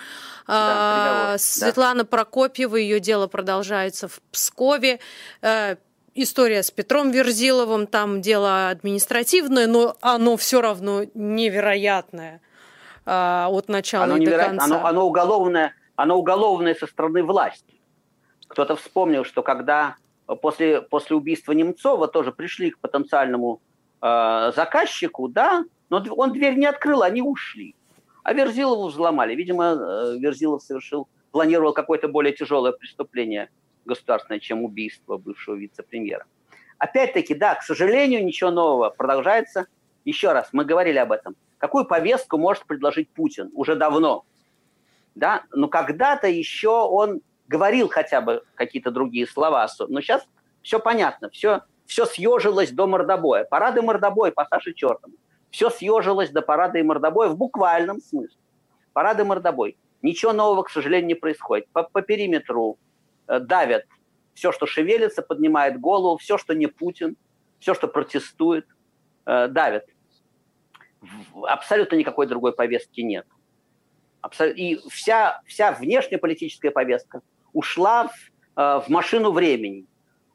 [0.47, 1.33] Да, приговор.
[1.33, 2.09] А, Светлана да.
[2.09, 4.99] Прокопьева, ее дело продолжается в Пскове
[5.41, 5.75] э,
[6.15, 12.41] история с Петром Верзиловым, там дело административное, но оно все равно невероятное
[13.07, 14.65] а, от начала оно и до конца.
[14.65, 17.79] Оно, оно, уголовное, оно уголовное со стороны власти.
[18.47, 19.95] Кто-то вспомнил, что когда
[20.41, 23.61] после, после убийства Немцова тоже пришли к потенциальному
[24.01, 27.75] э, заказчику, да, но он дверь не открыл, они ушли.
[28.23, 29.35] А Верзилову взломали.
[29.35, 33.49] Видимо, э, Верзилов совершил, планировал какое-то более тяжелое преступление
[33.85, 36.25] государственное, чем убийство бывшего вице-премьера.
[36.77, 38.89] Опять-таки, да, к сожалению, ничего нового.
[38.89, 39.67] Продолжается.
[40.03, 41.35] Еще раз, мы говорили об этом.
[41.57, 44.25] Какую повестку может предложить Путин уже давно?
[45.15, 45.43] Да?
[45.51, 49.67] Но когда-то еще он говорил хотя бы какие-то другие слова.
[49.87, 50.27] Но сейчас
[50.61, 53.43] все понятно, все, все съежилось до мордобоя.
[53.45, 55.15] Парады мордобоя по Саше Чертому.
[55.49, 58.37] Все съежилось до парада и мордобоя в буквальном смысле.
[58.93, 59.77] Парады мордобой.
[60.01, 61.67] Ничего нового, к сожалению, не происходит.
[61.69, 62.77] По, по периметру
[63.27, 63.85] э, давят
[64.33, 67.17] все, что шевелится, поднимает голову, все, что не Путин,
[67.59, 68.67] все, что протестует,
[69.25, 69.85] э, давят
[71.47, 73.25] абсолютно никакой другой повестки нет.
[74.55, 77.21] И вся, вся внешнеполитическая повестка
[77.53, 78.13] ушла в,
[78.59, 79.85] э, в машину времени,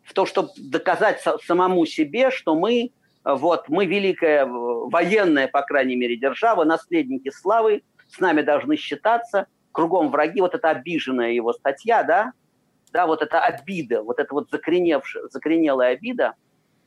[0.03, 2.91] в то, чтобы доказать самому себе, что мы,
[3.25, 8.77] э, вот, мы великая э, военная, по крайней мере, держава, наследники славы, с нами должны
[8.77, 12.33] считаться, кругом враги, вот эта обиженная его статья, да,
[12.93, 16.35] да, вот эта обида, вот эта вот закореневшая, закоренелая обида,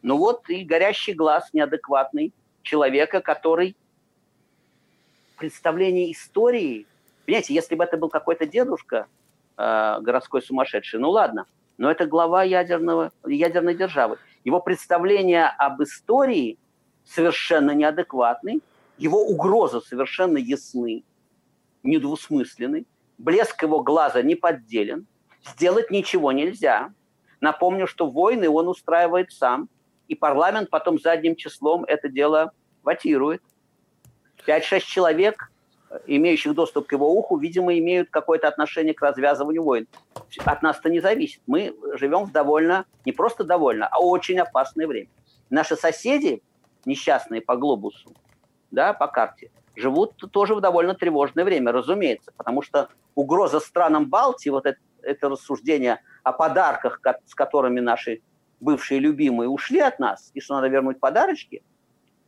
[0.01, 2.31] ну вот и горящий глаз неадекватный
[2.65, 3.77] человека, который
[5.37, 6.85] представление истории,
[7.25, 9.07] понимаете, если бы это был какой-то дедушка
[9.57, 11.45] э, городской сумасшедший, ну ладно,
[11.77, 14.17] но это глава ядерного, ядерной державы.
[14.43, 16.57] Его представление об истории
[17.05, 18.61] совершенно неадекватный,
[18.97, 21.03] его угрозы совершенно ясны,
[21.83, 22.85] недвусмысленны,
[23.17, 25.05] блеск его глаза не подделен,
[25.43, 26.93] сделать ничего нельзя.
[27.41, 29.69] Напомню, что войны он устраивает сам,
[30.07, 32.51] и парламент потом задним числом это дело
[32.83, 33.41] ватирует.
[34.47, 35.51] 5-6 человек,
[36.05, 39.87] имеющих доступ к его уху, видимо, имеют какое-то отношение к развязыванию войн.
[40.45, 41.41] От нас-то не зависит.
[41.47, 45.09] Мы живем в довольно, не просто довольно, а очень опасное время.
[45.49, 46.43] Наши соседи,
[46.85, 48.13] несчастные по глобусу,
[48.71, 54.49] да, по карте, живут тоже в довольно тревожное время, разумеется, потому что угроза странам Балтии,
[54.49, 58.21] вот это, это рассуждение о подарках, с которыми наши
[58.59, 61.61] бывшие любимые ушли от нас, и что надо вернуть подарочки,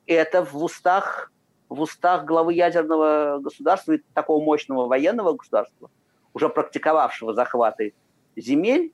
[0.06, 1.32] это в устах,
[1.70, 5.90] в устах главы ядерного государства и такого мощного военного государства,
[6.34, 7.94] уже практиковавшего захваты
[8.36, 8.94] земель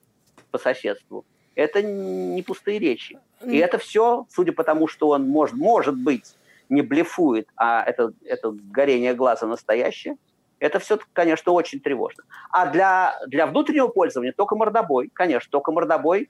[0.51, 3.19] по соседству, это не пустые речи.
[3.45, 6.35] И это все, судя по тому, что он может, может быть,
[6.69, 10.17] не блефует, а это, это горение глаза настоящее,
[10.59, 12.23] это все, конечно, очень тревожно.
[12.49, 16.29] А для, для внутреннего пользования только мордобой, конечно, только мордобой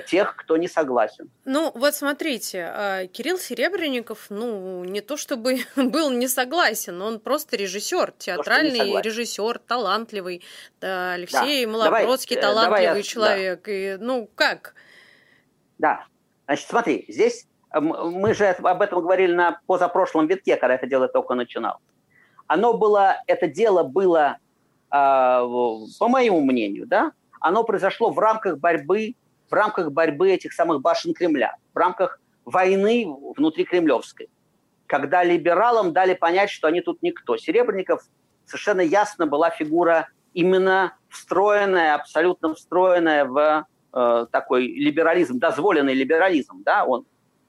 [0.00, 1.30] тех, кто не согласен.
[1.44, 7.56] Ну, вот смотрите, э, Кирилл Серебренников, ну, не то чтобы был не согласен, он просто
[7.56, 10.42] режиссер, театральный режиссер, талантливый.
[10.80, 11.72] Да, Алексей да.
[11.72, 13.62] Малобродский давай, э, талантливый давай, человек.
[13.64, 13.72] Да.
[13.72, 14.74] И, ну, как?
[15.78, 16.06] Да.
[16.46, 21.34] Значит, смотри, здесь мы же об этом говорили на позапрошлом витке, когда это дело только
[21.34, 21.78] начинал.
[22.46, 24.36] Оно было, это дело было,
[24.90, 29.14] по моему мнению, да, оно произошло в рамках борьбы
[29.52, 34.30] в рамках борьбы этих самых башен Кремля, в рамках войны внутри кремлевской,
[34.86, 37.36] когда либералам дали понять, что они тут никто.
[37.36, 38.00] Серебренников
[38.46, 46.62] совершенно ясно была фигура именно встроенная, абсолютно встроенная в э, такой либерализм, дозволенный либерализм.
[46.64, 46.86] Да?
[46.86, 47.04] Он,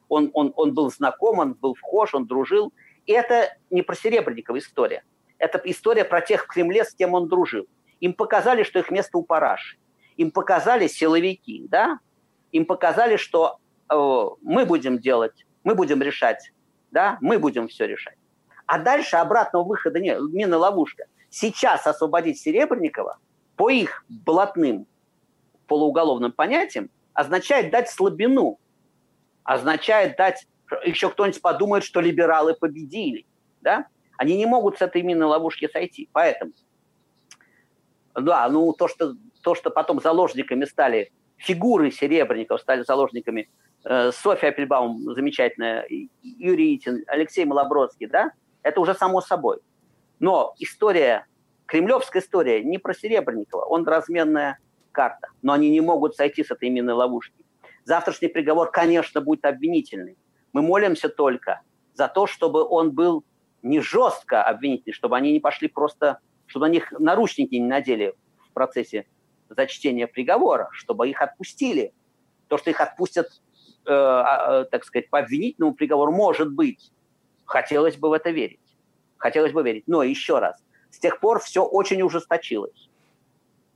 [0.10, 2.74] он, он, он был знаком, он был вхож, он дружил.
[3.06, 5.06] И это не про Серебренникова история.
[5.38, 7.66] Это история про тех в Кремле, с кем он дружил.
[8.02, 9.78] Им показали, что их место у параши
[10.17, 11.99] им показали силовики, да,
[12.52, 13.95] им показали, что э,
[14.41, 16.52] мы будем делать, мы будем решать,
[16.91, 18.17] да, мы будем все решать.
[18.65, 21.06] А дальше обратного выхода нет, мина ловушка.
[21.30, 23.17] Сейчас освободить Серебренникова
[23.56, 24.88] по их блатным
[25.67, 28.60] полууголовным понятиям означает дать слабину,
[29.43, 30.47] означает дать,
[30.86, 33.26] еще кто-нибудь подумает, что либералы победили,
[33.62, 33.88] да?
[34.17, 36.54] Они не могут с этой минной ловушки сойти, поэтому
[38.15, 43.49] да, ну то, что то, что потом заложниками стали фигуры Серебренников, стали заложниками
[43.84, 45.86] э, Софья Апельбаум, замечательная,
[46.21, 48.32] Юрий Итин, Алексей Малобродский, да,
[48.63, 49.60] это уже само собой.
[50.19, 51.27] Но история,
[51.65, 54.58] кремлевская история не про Серебренникова, он разменная
[54.91, 57.45] карта, но они не могут сойти с этой минной ловушки.
[57.84, 60.17] Завтрашний приговор, конечно, будет обвинительный.
[60.53, 61.62] Мы молимся только
[61.93, 63.25] за то, чтобы он был
[63.62, 68.53] не жестко обвинительный, чтобы они не пошли просто, чтобы на них наручники не надели в
[68.53, 69.06] процессе
[69.56, 71.94] за чтение приговора, чтобы их отпустили.
[72.48, 73.28] То, что их отпустят,
[73.86, 76.92] э, э, так сказать, по обвинительному приговору, может быть.
[77.46, 78.60] Хотелось бы в это верить.
[79.18, 79.84] Хотелось бы верить.
[79.88, 82.89] Но еще раз, с тех пор все очень ужесточилось.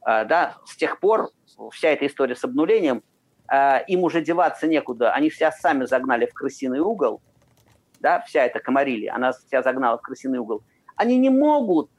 [0.06, 1.32] Э, да, с тех пор
[1.72, 3.04] вся эта история с обнулением,
[3.52, 5.12] э, им уже деваться некуда.
[5.12, 7.22] Они себя сами загнали в крысиный угол.
[8.00, 10.64] Да, вся эта комарилия, она себя загнала в крысиный угол.
[10.96, 11.90] Они не могут,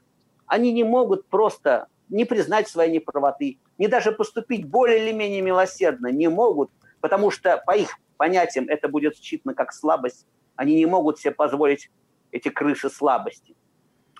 [0.47, 6.11] они не могут просто не признать своей неправоты, не даже поступить более или менее милосердно
[6.11, 6.69] не могут,
[7.01, 10.27] потому что по их понятиям это будет считано как слабость.
[10.55, 11.89] Они не могут себе позволить
[12.31, 13.55] эти крыши слабости.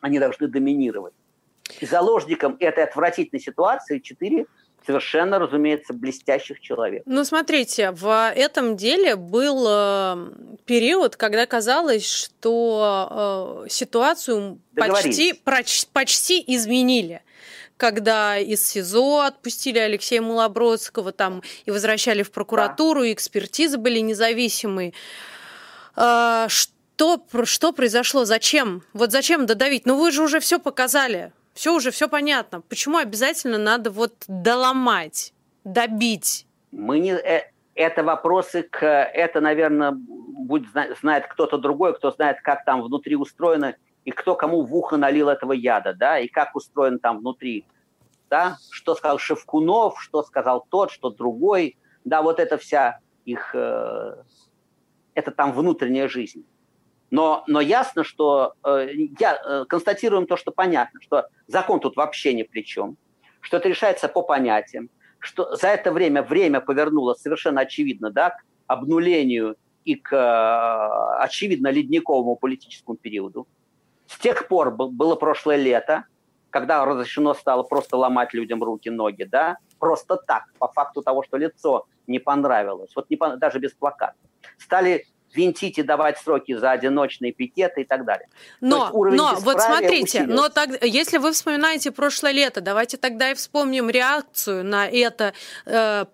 [0.02, 1.13] Они должны доминировать.
[1.82, 4.45] И заложником этой отвратительной ситуации четыре
[4.88, 7.04] совершенно, разумеется, блестящих человек.
[7.06, 10.32] Ну, смотрите, в этом деле был э,
[10.65, 15.34] период, когда казалось, что э, ситуацию почти,
[15.91, 17.22] почти изменили
[17.79, 23.07] когда из СИЗО отпустили Алексея Малобродского там и возвращали в прокуратуру, да.
[23.07, 24.93] и экспертизы были независимые.
[25.95, 28.25] А, что, что произошло?
[28.25, 28.83] Зачем?
[28.91, 29.85] Вот зачем додавить?
[29.85, 31.31] Ну вы же уже все показали.
[31.53, 32.61] Все уже, все понятно.
[32.61, 36.45] Почему обязательно надо вот доломать, добить?
[36.71, 37.13] Мы не...
[37.13, 38.86] Э, это вопросы к...
[38.86, 40.67] Это, наверное, будет
[40.99, 43.75] знает кто-то другой, кто знает, как там внутри устроено
[44.10, 47.68] и кто кому в ухо налил этого яда, да, и как устроен там внутри,
[48.28, 54.16] да, что сказал Шевкунов, что сказал тот, что другой, да, вот это вся их, э,
[55.14, 56.43] это там внутренняя жизнь.
[57.12, 58.88] Но, но ясно, что э,
[59.20, 62.97] я э, констатируем то, что понятно, что закон тут вообще ни при чем,
[63.41, 64.89] что это решается по понятиям,
[65.20, 69.55] что за это время время повернуло совершенно очевидно, да, к обнулению
[69.86, 73.47] и к, э, очевидно, ледниковому политическому периоду.
[74.10, 76.05] С тех пор было прошлое лето,
[76.49, 81.38] когда разрешено стало просто ломать людям руки, ноги, да, просто так, по факту того, что
[81.38, 84.16] лицо не понравилось, вот не, даже без плаката.
[84.57, 88.28] Стали винтить и давать сроки за одиночные пикеты и так далее.
[88.62, 93.91] Но, но вот смотрите, но так, если вы вспоминаете прошлое лето, давайте тогда и вспомним
[93.91, 95.34] реакцию на это
[95.68, 96.05] э,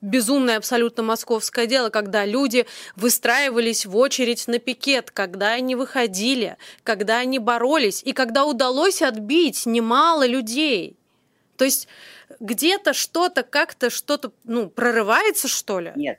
[0.00, 7.18] безумное абсолютно московское дело, когда люди выстраивались в очередь на пикет, когда они выходили, когда
[7.18, 10.96] они боролись, и когда удалось отбить немало людей.
[11.56, 11.88] То есть
[12.40, 15.92] где-то что-то как-то что-то ну, прорывается, что ли?
[15.96, 16.18] Нет,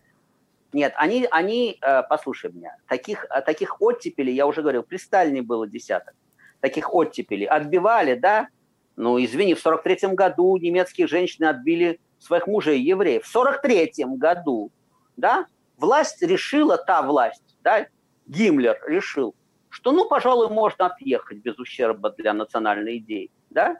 [0.73, 5.41] нет, они, они э, послушай меня, таких, э, таких оттепелей, я уже говорил, при Сталине
[5.41, 6.15] было десяток,
[6.59, 7.45] таких оттепелей.
[7.45, 8.49] Отбивали, да,
[8.95, 13.25] ну, извини, в 43-м году немецкие женщины отбили своих мужей евреев.
[13.25, 14.71] В 43-м году,
[15.15, 15.45] да,
[15.77, 17.87] власть решила, та власть, да,
[18.27, 19.35] Гиммлер решил,
[19.69, 23.77] что, ну, пожалуй, можно отъехать без ущерба для национальной идеи, да.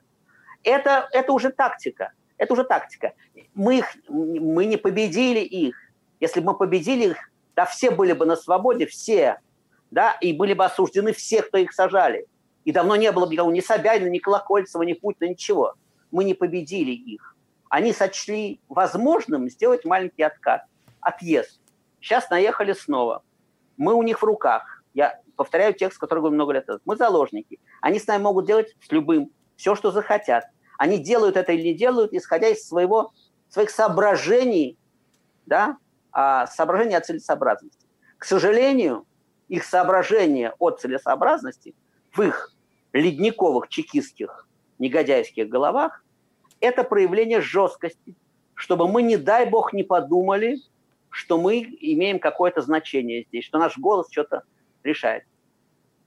[0.64, 3.14] Это, это уже тактика, это уже тактика.
[3.54, 5.76] Мы, их, мы не победили их,
[6.20, 7.18] если бы мы победили их,
[7.56, 9.40] да все были бы на свободе, все,
[9.92, 12.28] да, и были бы осуждены все, кто их сажали.
[12.66, 15.76] И давно не было бы никого, ни Собянина, ни Колокольцева, ни Путина, ничего.
[16.12, 17.37] Мы не победили их.
[17.70, 20.63] Они сочли возможным сделать маленький откат,
[21.01, 21.59] отъезд.
[21.99, 23.24] Сейчас наехали снова.
[23.76, 24.84] Мы у них в руках.
[24.93, 26.82] Я повторяю текст, который говорил много лет назад.
[26.86, 27.59] Мы заложники.
[27.82, 30.45] Они с нами могут делать с любым все, что захотят.
[30.78, 33.11] Они делают это или не делают, исходя из своего,
[33.49, 34.78] своих соображений,
[35.45, 35.78] да,
[36.11, 37.88] а соображения о целесообразности.
[38.18, 39.05] К сожалению,
[39.47, 41.76] их соображения о целесообразности
[42.11, 42.53] в их
[42.93, 44.47] ледниковых чекистских
[44.80, 46.03] негодяйских головах–
[46.68, 48.15] это проявление жесткости,
[48.53, 50.57] чтобы мы, не дай бог, не подумали,
[51.09, 54.43] что мы имеем какое-то значение здесь, что наш голос что-то
[54.84, 55.24] решает.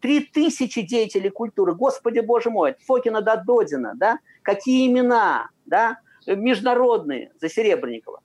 [0.00, 7.32] Три тысячи деятелей культуры, господи боже мой, Фокина до Додина, да, какие имена, да, международные
[7.40, 8.22] за Серебренникова.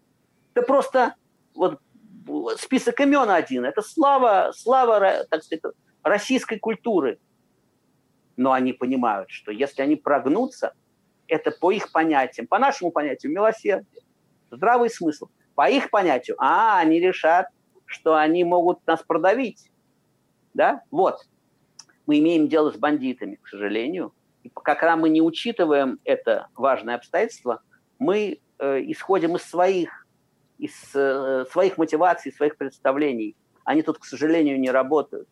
[0.54, 1.16] Это просто
[1.54, 1.80] вот
[2.58, 3.66] список имен один.
[3.66, 5.64] Это слава, слава, так сказать,
[6.04, 7.20] российской культуры.
[8.38, 10.74] Но они понимают, что если они прогнутся,
[11.28, 14.04] это по их понятиям, по нашему понятию милосердие,
[14.52, 15.28] здравый смысл.
[15.56, 17.48] По их понятию, а, они решат,
[17.86, 19.70] что они могут нас продавить.
[20.54, 20.82] Да?
[20.92, 21.20] Вот.
[22.06, 24.14] Мы имеем дело с бандитами, к сожалению.
[24.44, 27.62] И когда мы не учитываем это важное обстоятельство,
[27.98, 30.06] мы э, исходим из своих
[30.58, 33.36] из э, своих мотиваций, своих представлений.
[33.64, 35.28] Они тут, к сожалению, не работают.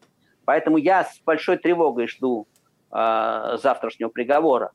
[0.46, 2.48] Поэтому я с большой тревогой жду
[2.92, 4.72] э, завтрашнего приговора.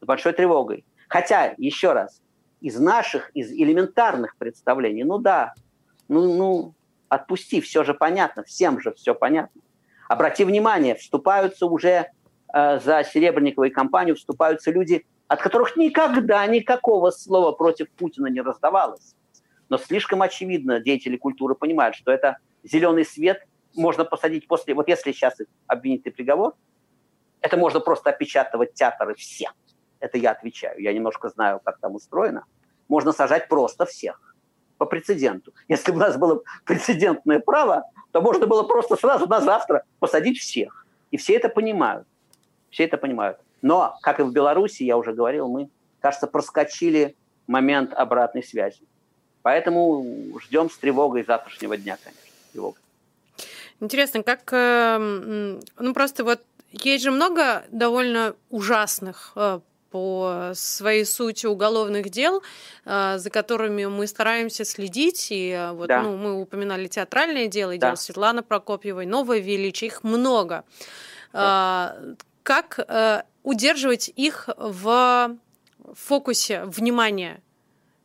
[0.00, 0.84] С большой тревогой.
[1.08, 2.20] Хотя, еще раз,
[2.60, 5.54] из наших, из элементарных представлений, ну да,
[6.08, 6.74] ну, ну
[7.08, 9.60] отпусти, все же понятно, всем же все понятно.
[10.08, 12.10] Обрати внимание, вступаются уже
[12.52, 19.14] э, за Серебренниковой кампанию, вступаются люди, от которых никогда никакого слова против Путина не раздавалось
[19.68, 24.74] но слишком очевидно деятели культуры понимают, что это зеленый свет можно посадить после...
[24.74, 25.34] Вот если сейчас
[25.66, 26.54] обвинительный приговор,
[27.40, 29.50] это можно просто опечатывать театры все.
[30.00, 30.80] Это я отвечаю.
[30.80, 32.44] Я немножко знаю, как там устроено.
[32.88, 34.34] Можно сажать просто всех
[34.78, 35.52] по прецеденту.
[35.66, 40.38] Если бы у нас было прецедентное право, то можно было просто сразу на завтра посадить
[40.38, 40.86] всех.
[41.10, 42.06] И все это понимают.
[42.70, 43.38] Все это понимают.
[43.60, 45.68] Но, как и в Беларуси, я уже говорил, мы,
[46.00, 48.82] кажется, проскочили момент обратной связи.
[49.42, 50.04] Поэтому
[50.40, 52.22] ждем с тревогой завтрашнего дня, конечно,
[52.52, 52.82] тревогой.
[53.80, 59.60] Интересно, как, эм, ну просто вот есть же много довольно ужасных э,
[59.90, 62.42] по своей сути уголовных дел,
[62.84, 65.28] э, за которыми мы стараемся следить.
[65.30, 66.02] И э, вот да.
[66.02, 67.88] ну, мы упоминали театральное дело, да.
[67.88, 70.64] дело Светланы Прокопьевой, Новое Величие, их много.
[71.32, 71.96] Да.
[72.42, 72.80] Как
[73.42, 75.36] удерживать их в
[75.94, 77.42] фокусе внимания?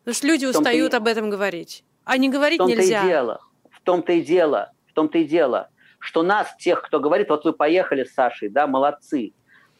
[0.03, 0.97] Потому что люди устают и...
[0.97, 1.85] об этом говорить.
[2.03, 3.03] А не говорить в нельзя.
[3.03, 3.39] И дело,
[3.71, 5.69] в том-то и дело, в том-то и дело,
[5.99, 9.33] что нас, тех, кто говорит, вот вы поехали с Сашей, да, молодцы,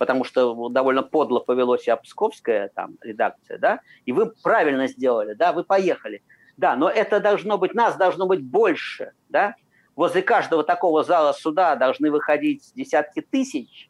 [0.04, 5.54] потому что довольно подло повело себя Псковская там редакция, да, и вы правильно сделали, да,
[5.54, 6.22] вы поехали.
[6.58, 9.56] Да, но это должно быть, нас должно быть больше, да,
[9.96, 13.90] возле каждого такого зала суда должны выходить десятки тысяч,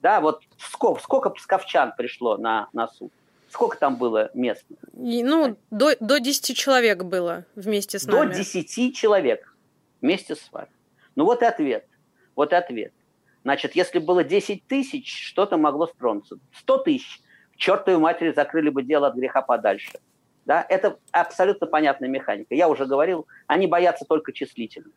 [0.00, 3.12] да, вот сколько, сколько псковчан пришло на, на суд?
[3.50, 4.64] Сколько там было мест?
[4.96, 8.28] И, ну, до, до 10 человек было вместе с нами.
[8.28, 9.56] До 10 человек
[10.00, 10.70] вместе с вами.
[11.16, 11.84] Ну вот и ответ.
[12.36, 12.92] Вот и ответ.
[13.48, 16.36] Значит, если было 10 тысяч, что-то могло стронуться.
[16.52, 17.22] 100 тысяч,
[17.56, 19.90] чертовой матери закрыли бы дело от греха подальше.
[20.44, 20.66] Да?
[20.68, 22.54] Это абсолютно понятная механика.
[22.54, 24.92] Я уже говорил, они боятся только числительных.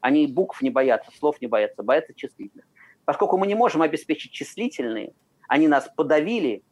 [0.00, 2.66] Они букв не боятся, слов не боятся, боятся числительных.
[3.04, 5.12] Поскольку мы не можем обеспечить числительные,
[5.46, 6.64] они нас подавили,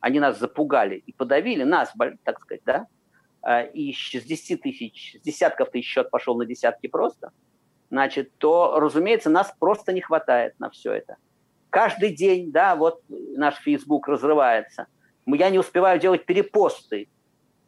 [0.00, 2.86] они нас запугали и подавили, нас, так сказать, да,
[3.40, 7.30] а, и с 10 тысяч, с десятков тысяч счет пошел на десятки просто,
[7.90, 11.16] значит, то, разумеется, нас просто не хватает на все это.
[11.70, 14.86] Каждый день, да, вот наш Facebook разрывается.
[15.26, 17.08] Я не успеваю делать перепосты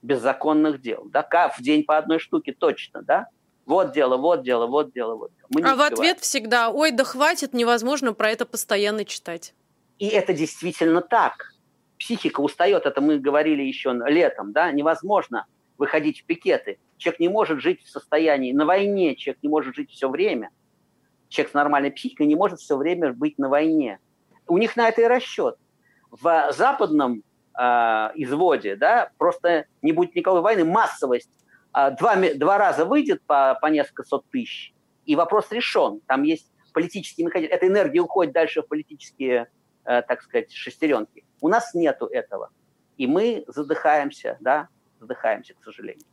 [0.03, 3.29] беззаконных дел, да, в день по одной штуке точно, да,
[3.67, 5.49] вот дело, вот дело, вот дело, вот дело.
[5.51, 9.53] Мы а в ответ всегда, ой, да хватит, невозможно про это постоянно читать.
[9.99, 11.53] И это действительно так.
[11.99, 15.47] Психика устает, это мы говорили еще летом, да, невозможно
[15.77, 16.79] выходить в пикеты.
[16.99, 20.51] Человек не может жить в состоянии, на войне человек не может жить все время.
[21.29, 23.99] Человек с нормальной психикой не может все время быть на войне.
[24.47, 25.57] У них на это и расчет.
[26.11, 27.23] В западном
[27.59, 27.63] э,
[28.17, 31.31] изводе, да, просто не будет никакой войны, массовость
[31.73, 34.75] а, два, два раза выйдет по, по несколько сот тысяч,
[35.05, 36.01] и вопрос решен.
[36.07, 37.53] Там есть политический механизм.
[37.53, 39.49] Эта энергия уходит дальше в политические,
[39.85, 41.25] э, так сказать, шестеренки.
[41.41, 42.51] У нас нету этого.
[42.97, 44.69] И мы задыхаемся, да,
[45.01, 46.05] задыхаемся, к сожалению.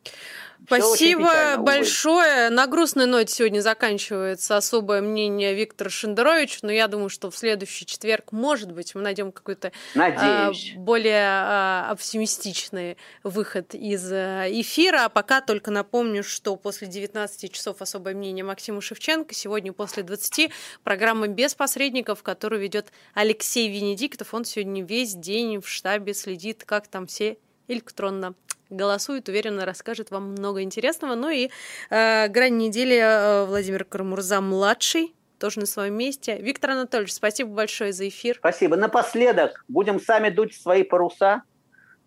[0.66, 2.50] Спасибо большое.
[2.50, 7.86] На грустной ноте сегодня заканчивается особое мнение Виктора Шендеровича, но я думаю, что в следующий
[7.86, 15.06] четверг, может быть, мы найдем какой-то а, более а, оптимистичный выход из а, эфира.
[15.06, 20.52] А пока только напомню, что после 19 часов особое мнение Максима Шевченко, сегодня после 20
[20.84, 24.34] программа «Без посредников», которую ведет Алексей Венедиктов.
[24.34, 28.36] Он сегодня весь день в штабе следит, как там все электронно
[28.70, 31.16] голосует, уверенно расскажет вам много интересного.
[31.16, 31.50] Ну и
[31.90, 36.38] э, грань недели э, Владимир Кармурза-младший тоже на своем месте.
[36.38, 38.38] Виктор Анатольевич, спасибо большое за эфир.
[38.40, 38.76] Спасибо.
[38.76, 41.44] Напоследок будем сами дуть свои паруса.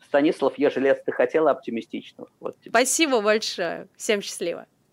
[0.07, 2.31] Станислав Ежелец, ты хотела оптимистичного.
[2.41, 3.89] Вот Спасибо большое.
[3.97, 4.67] Всем счастливо.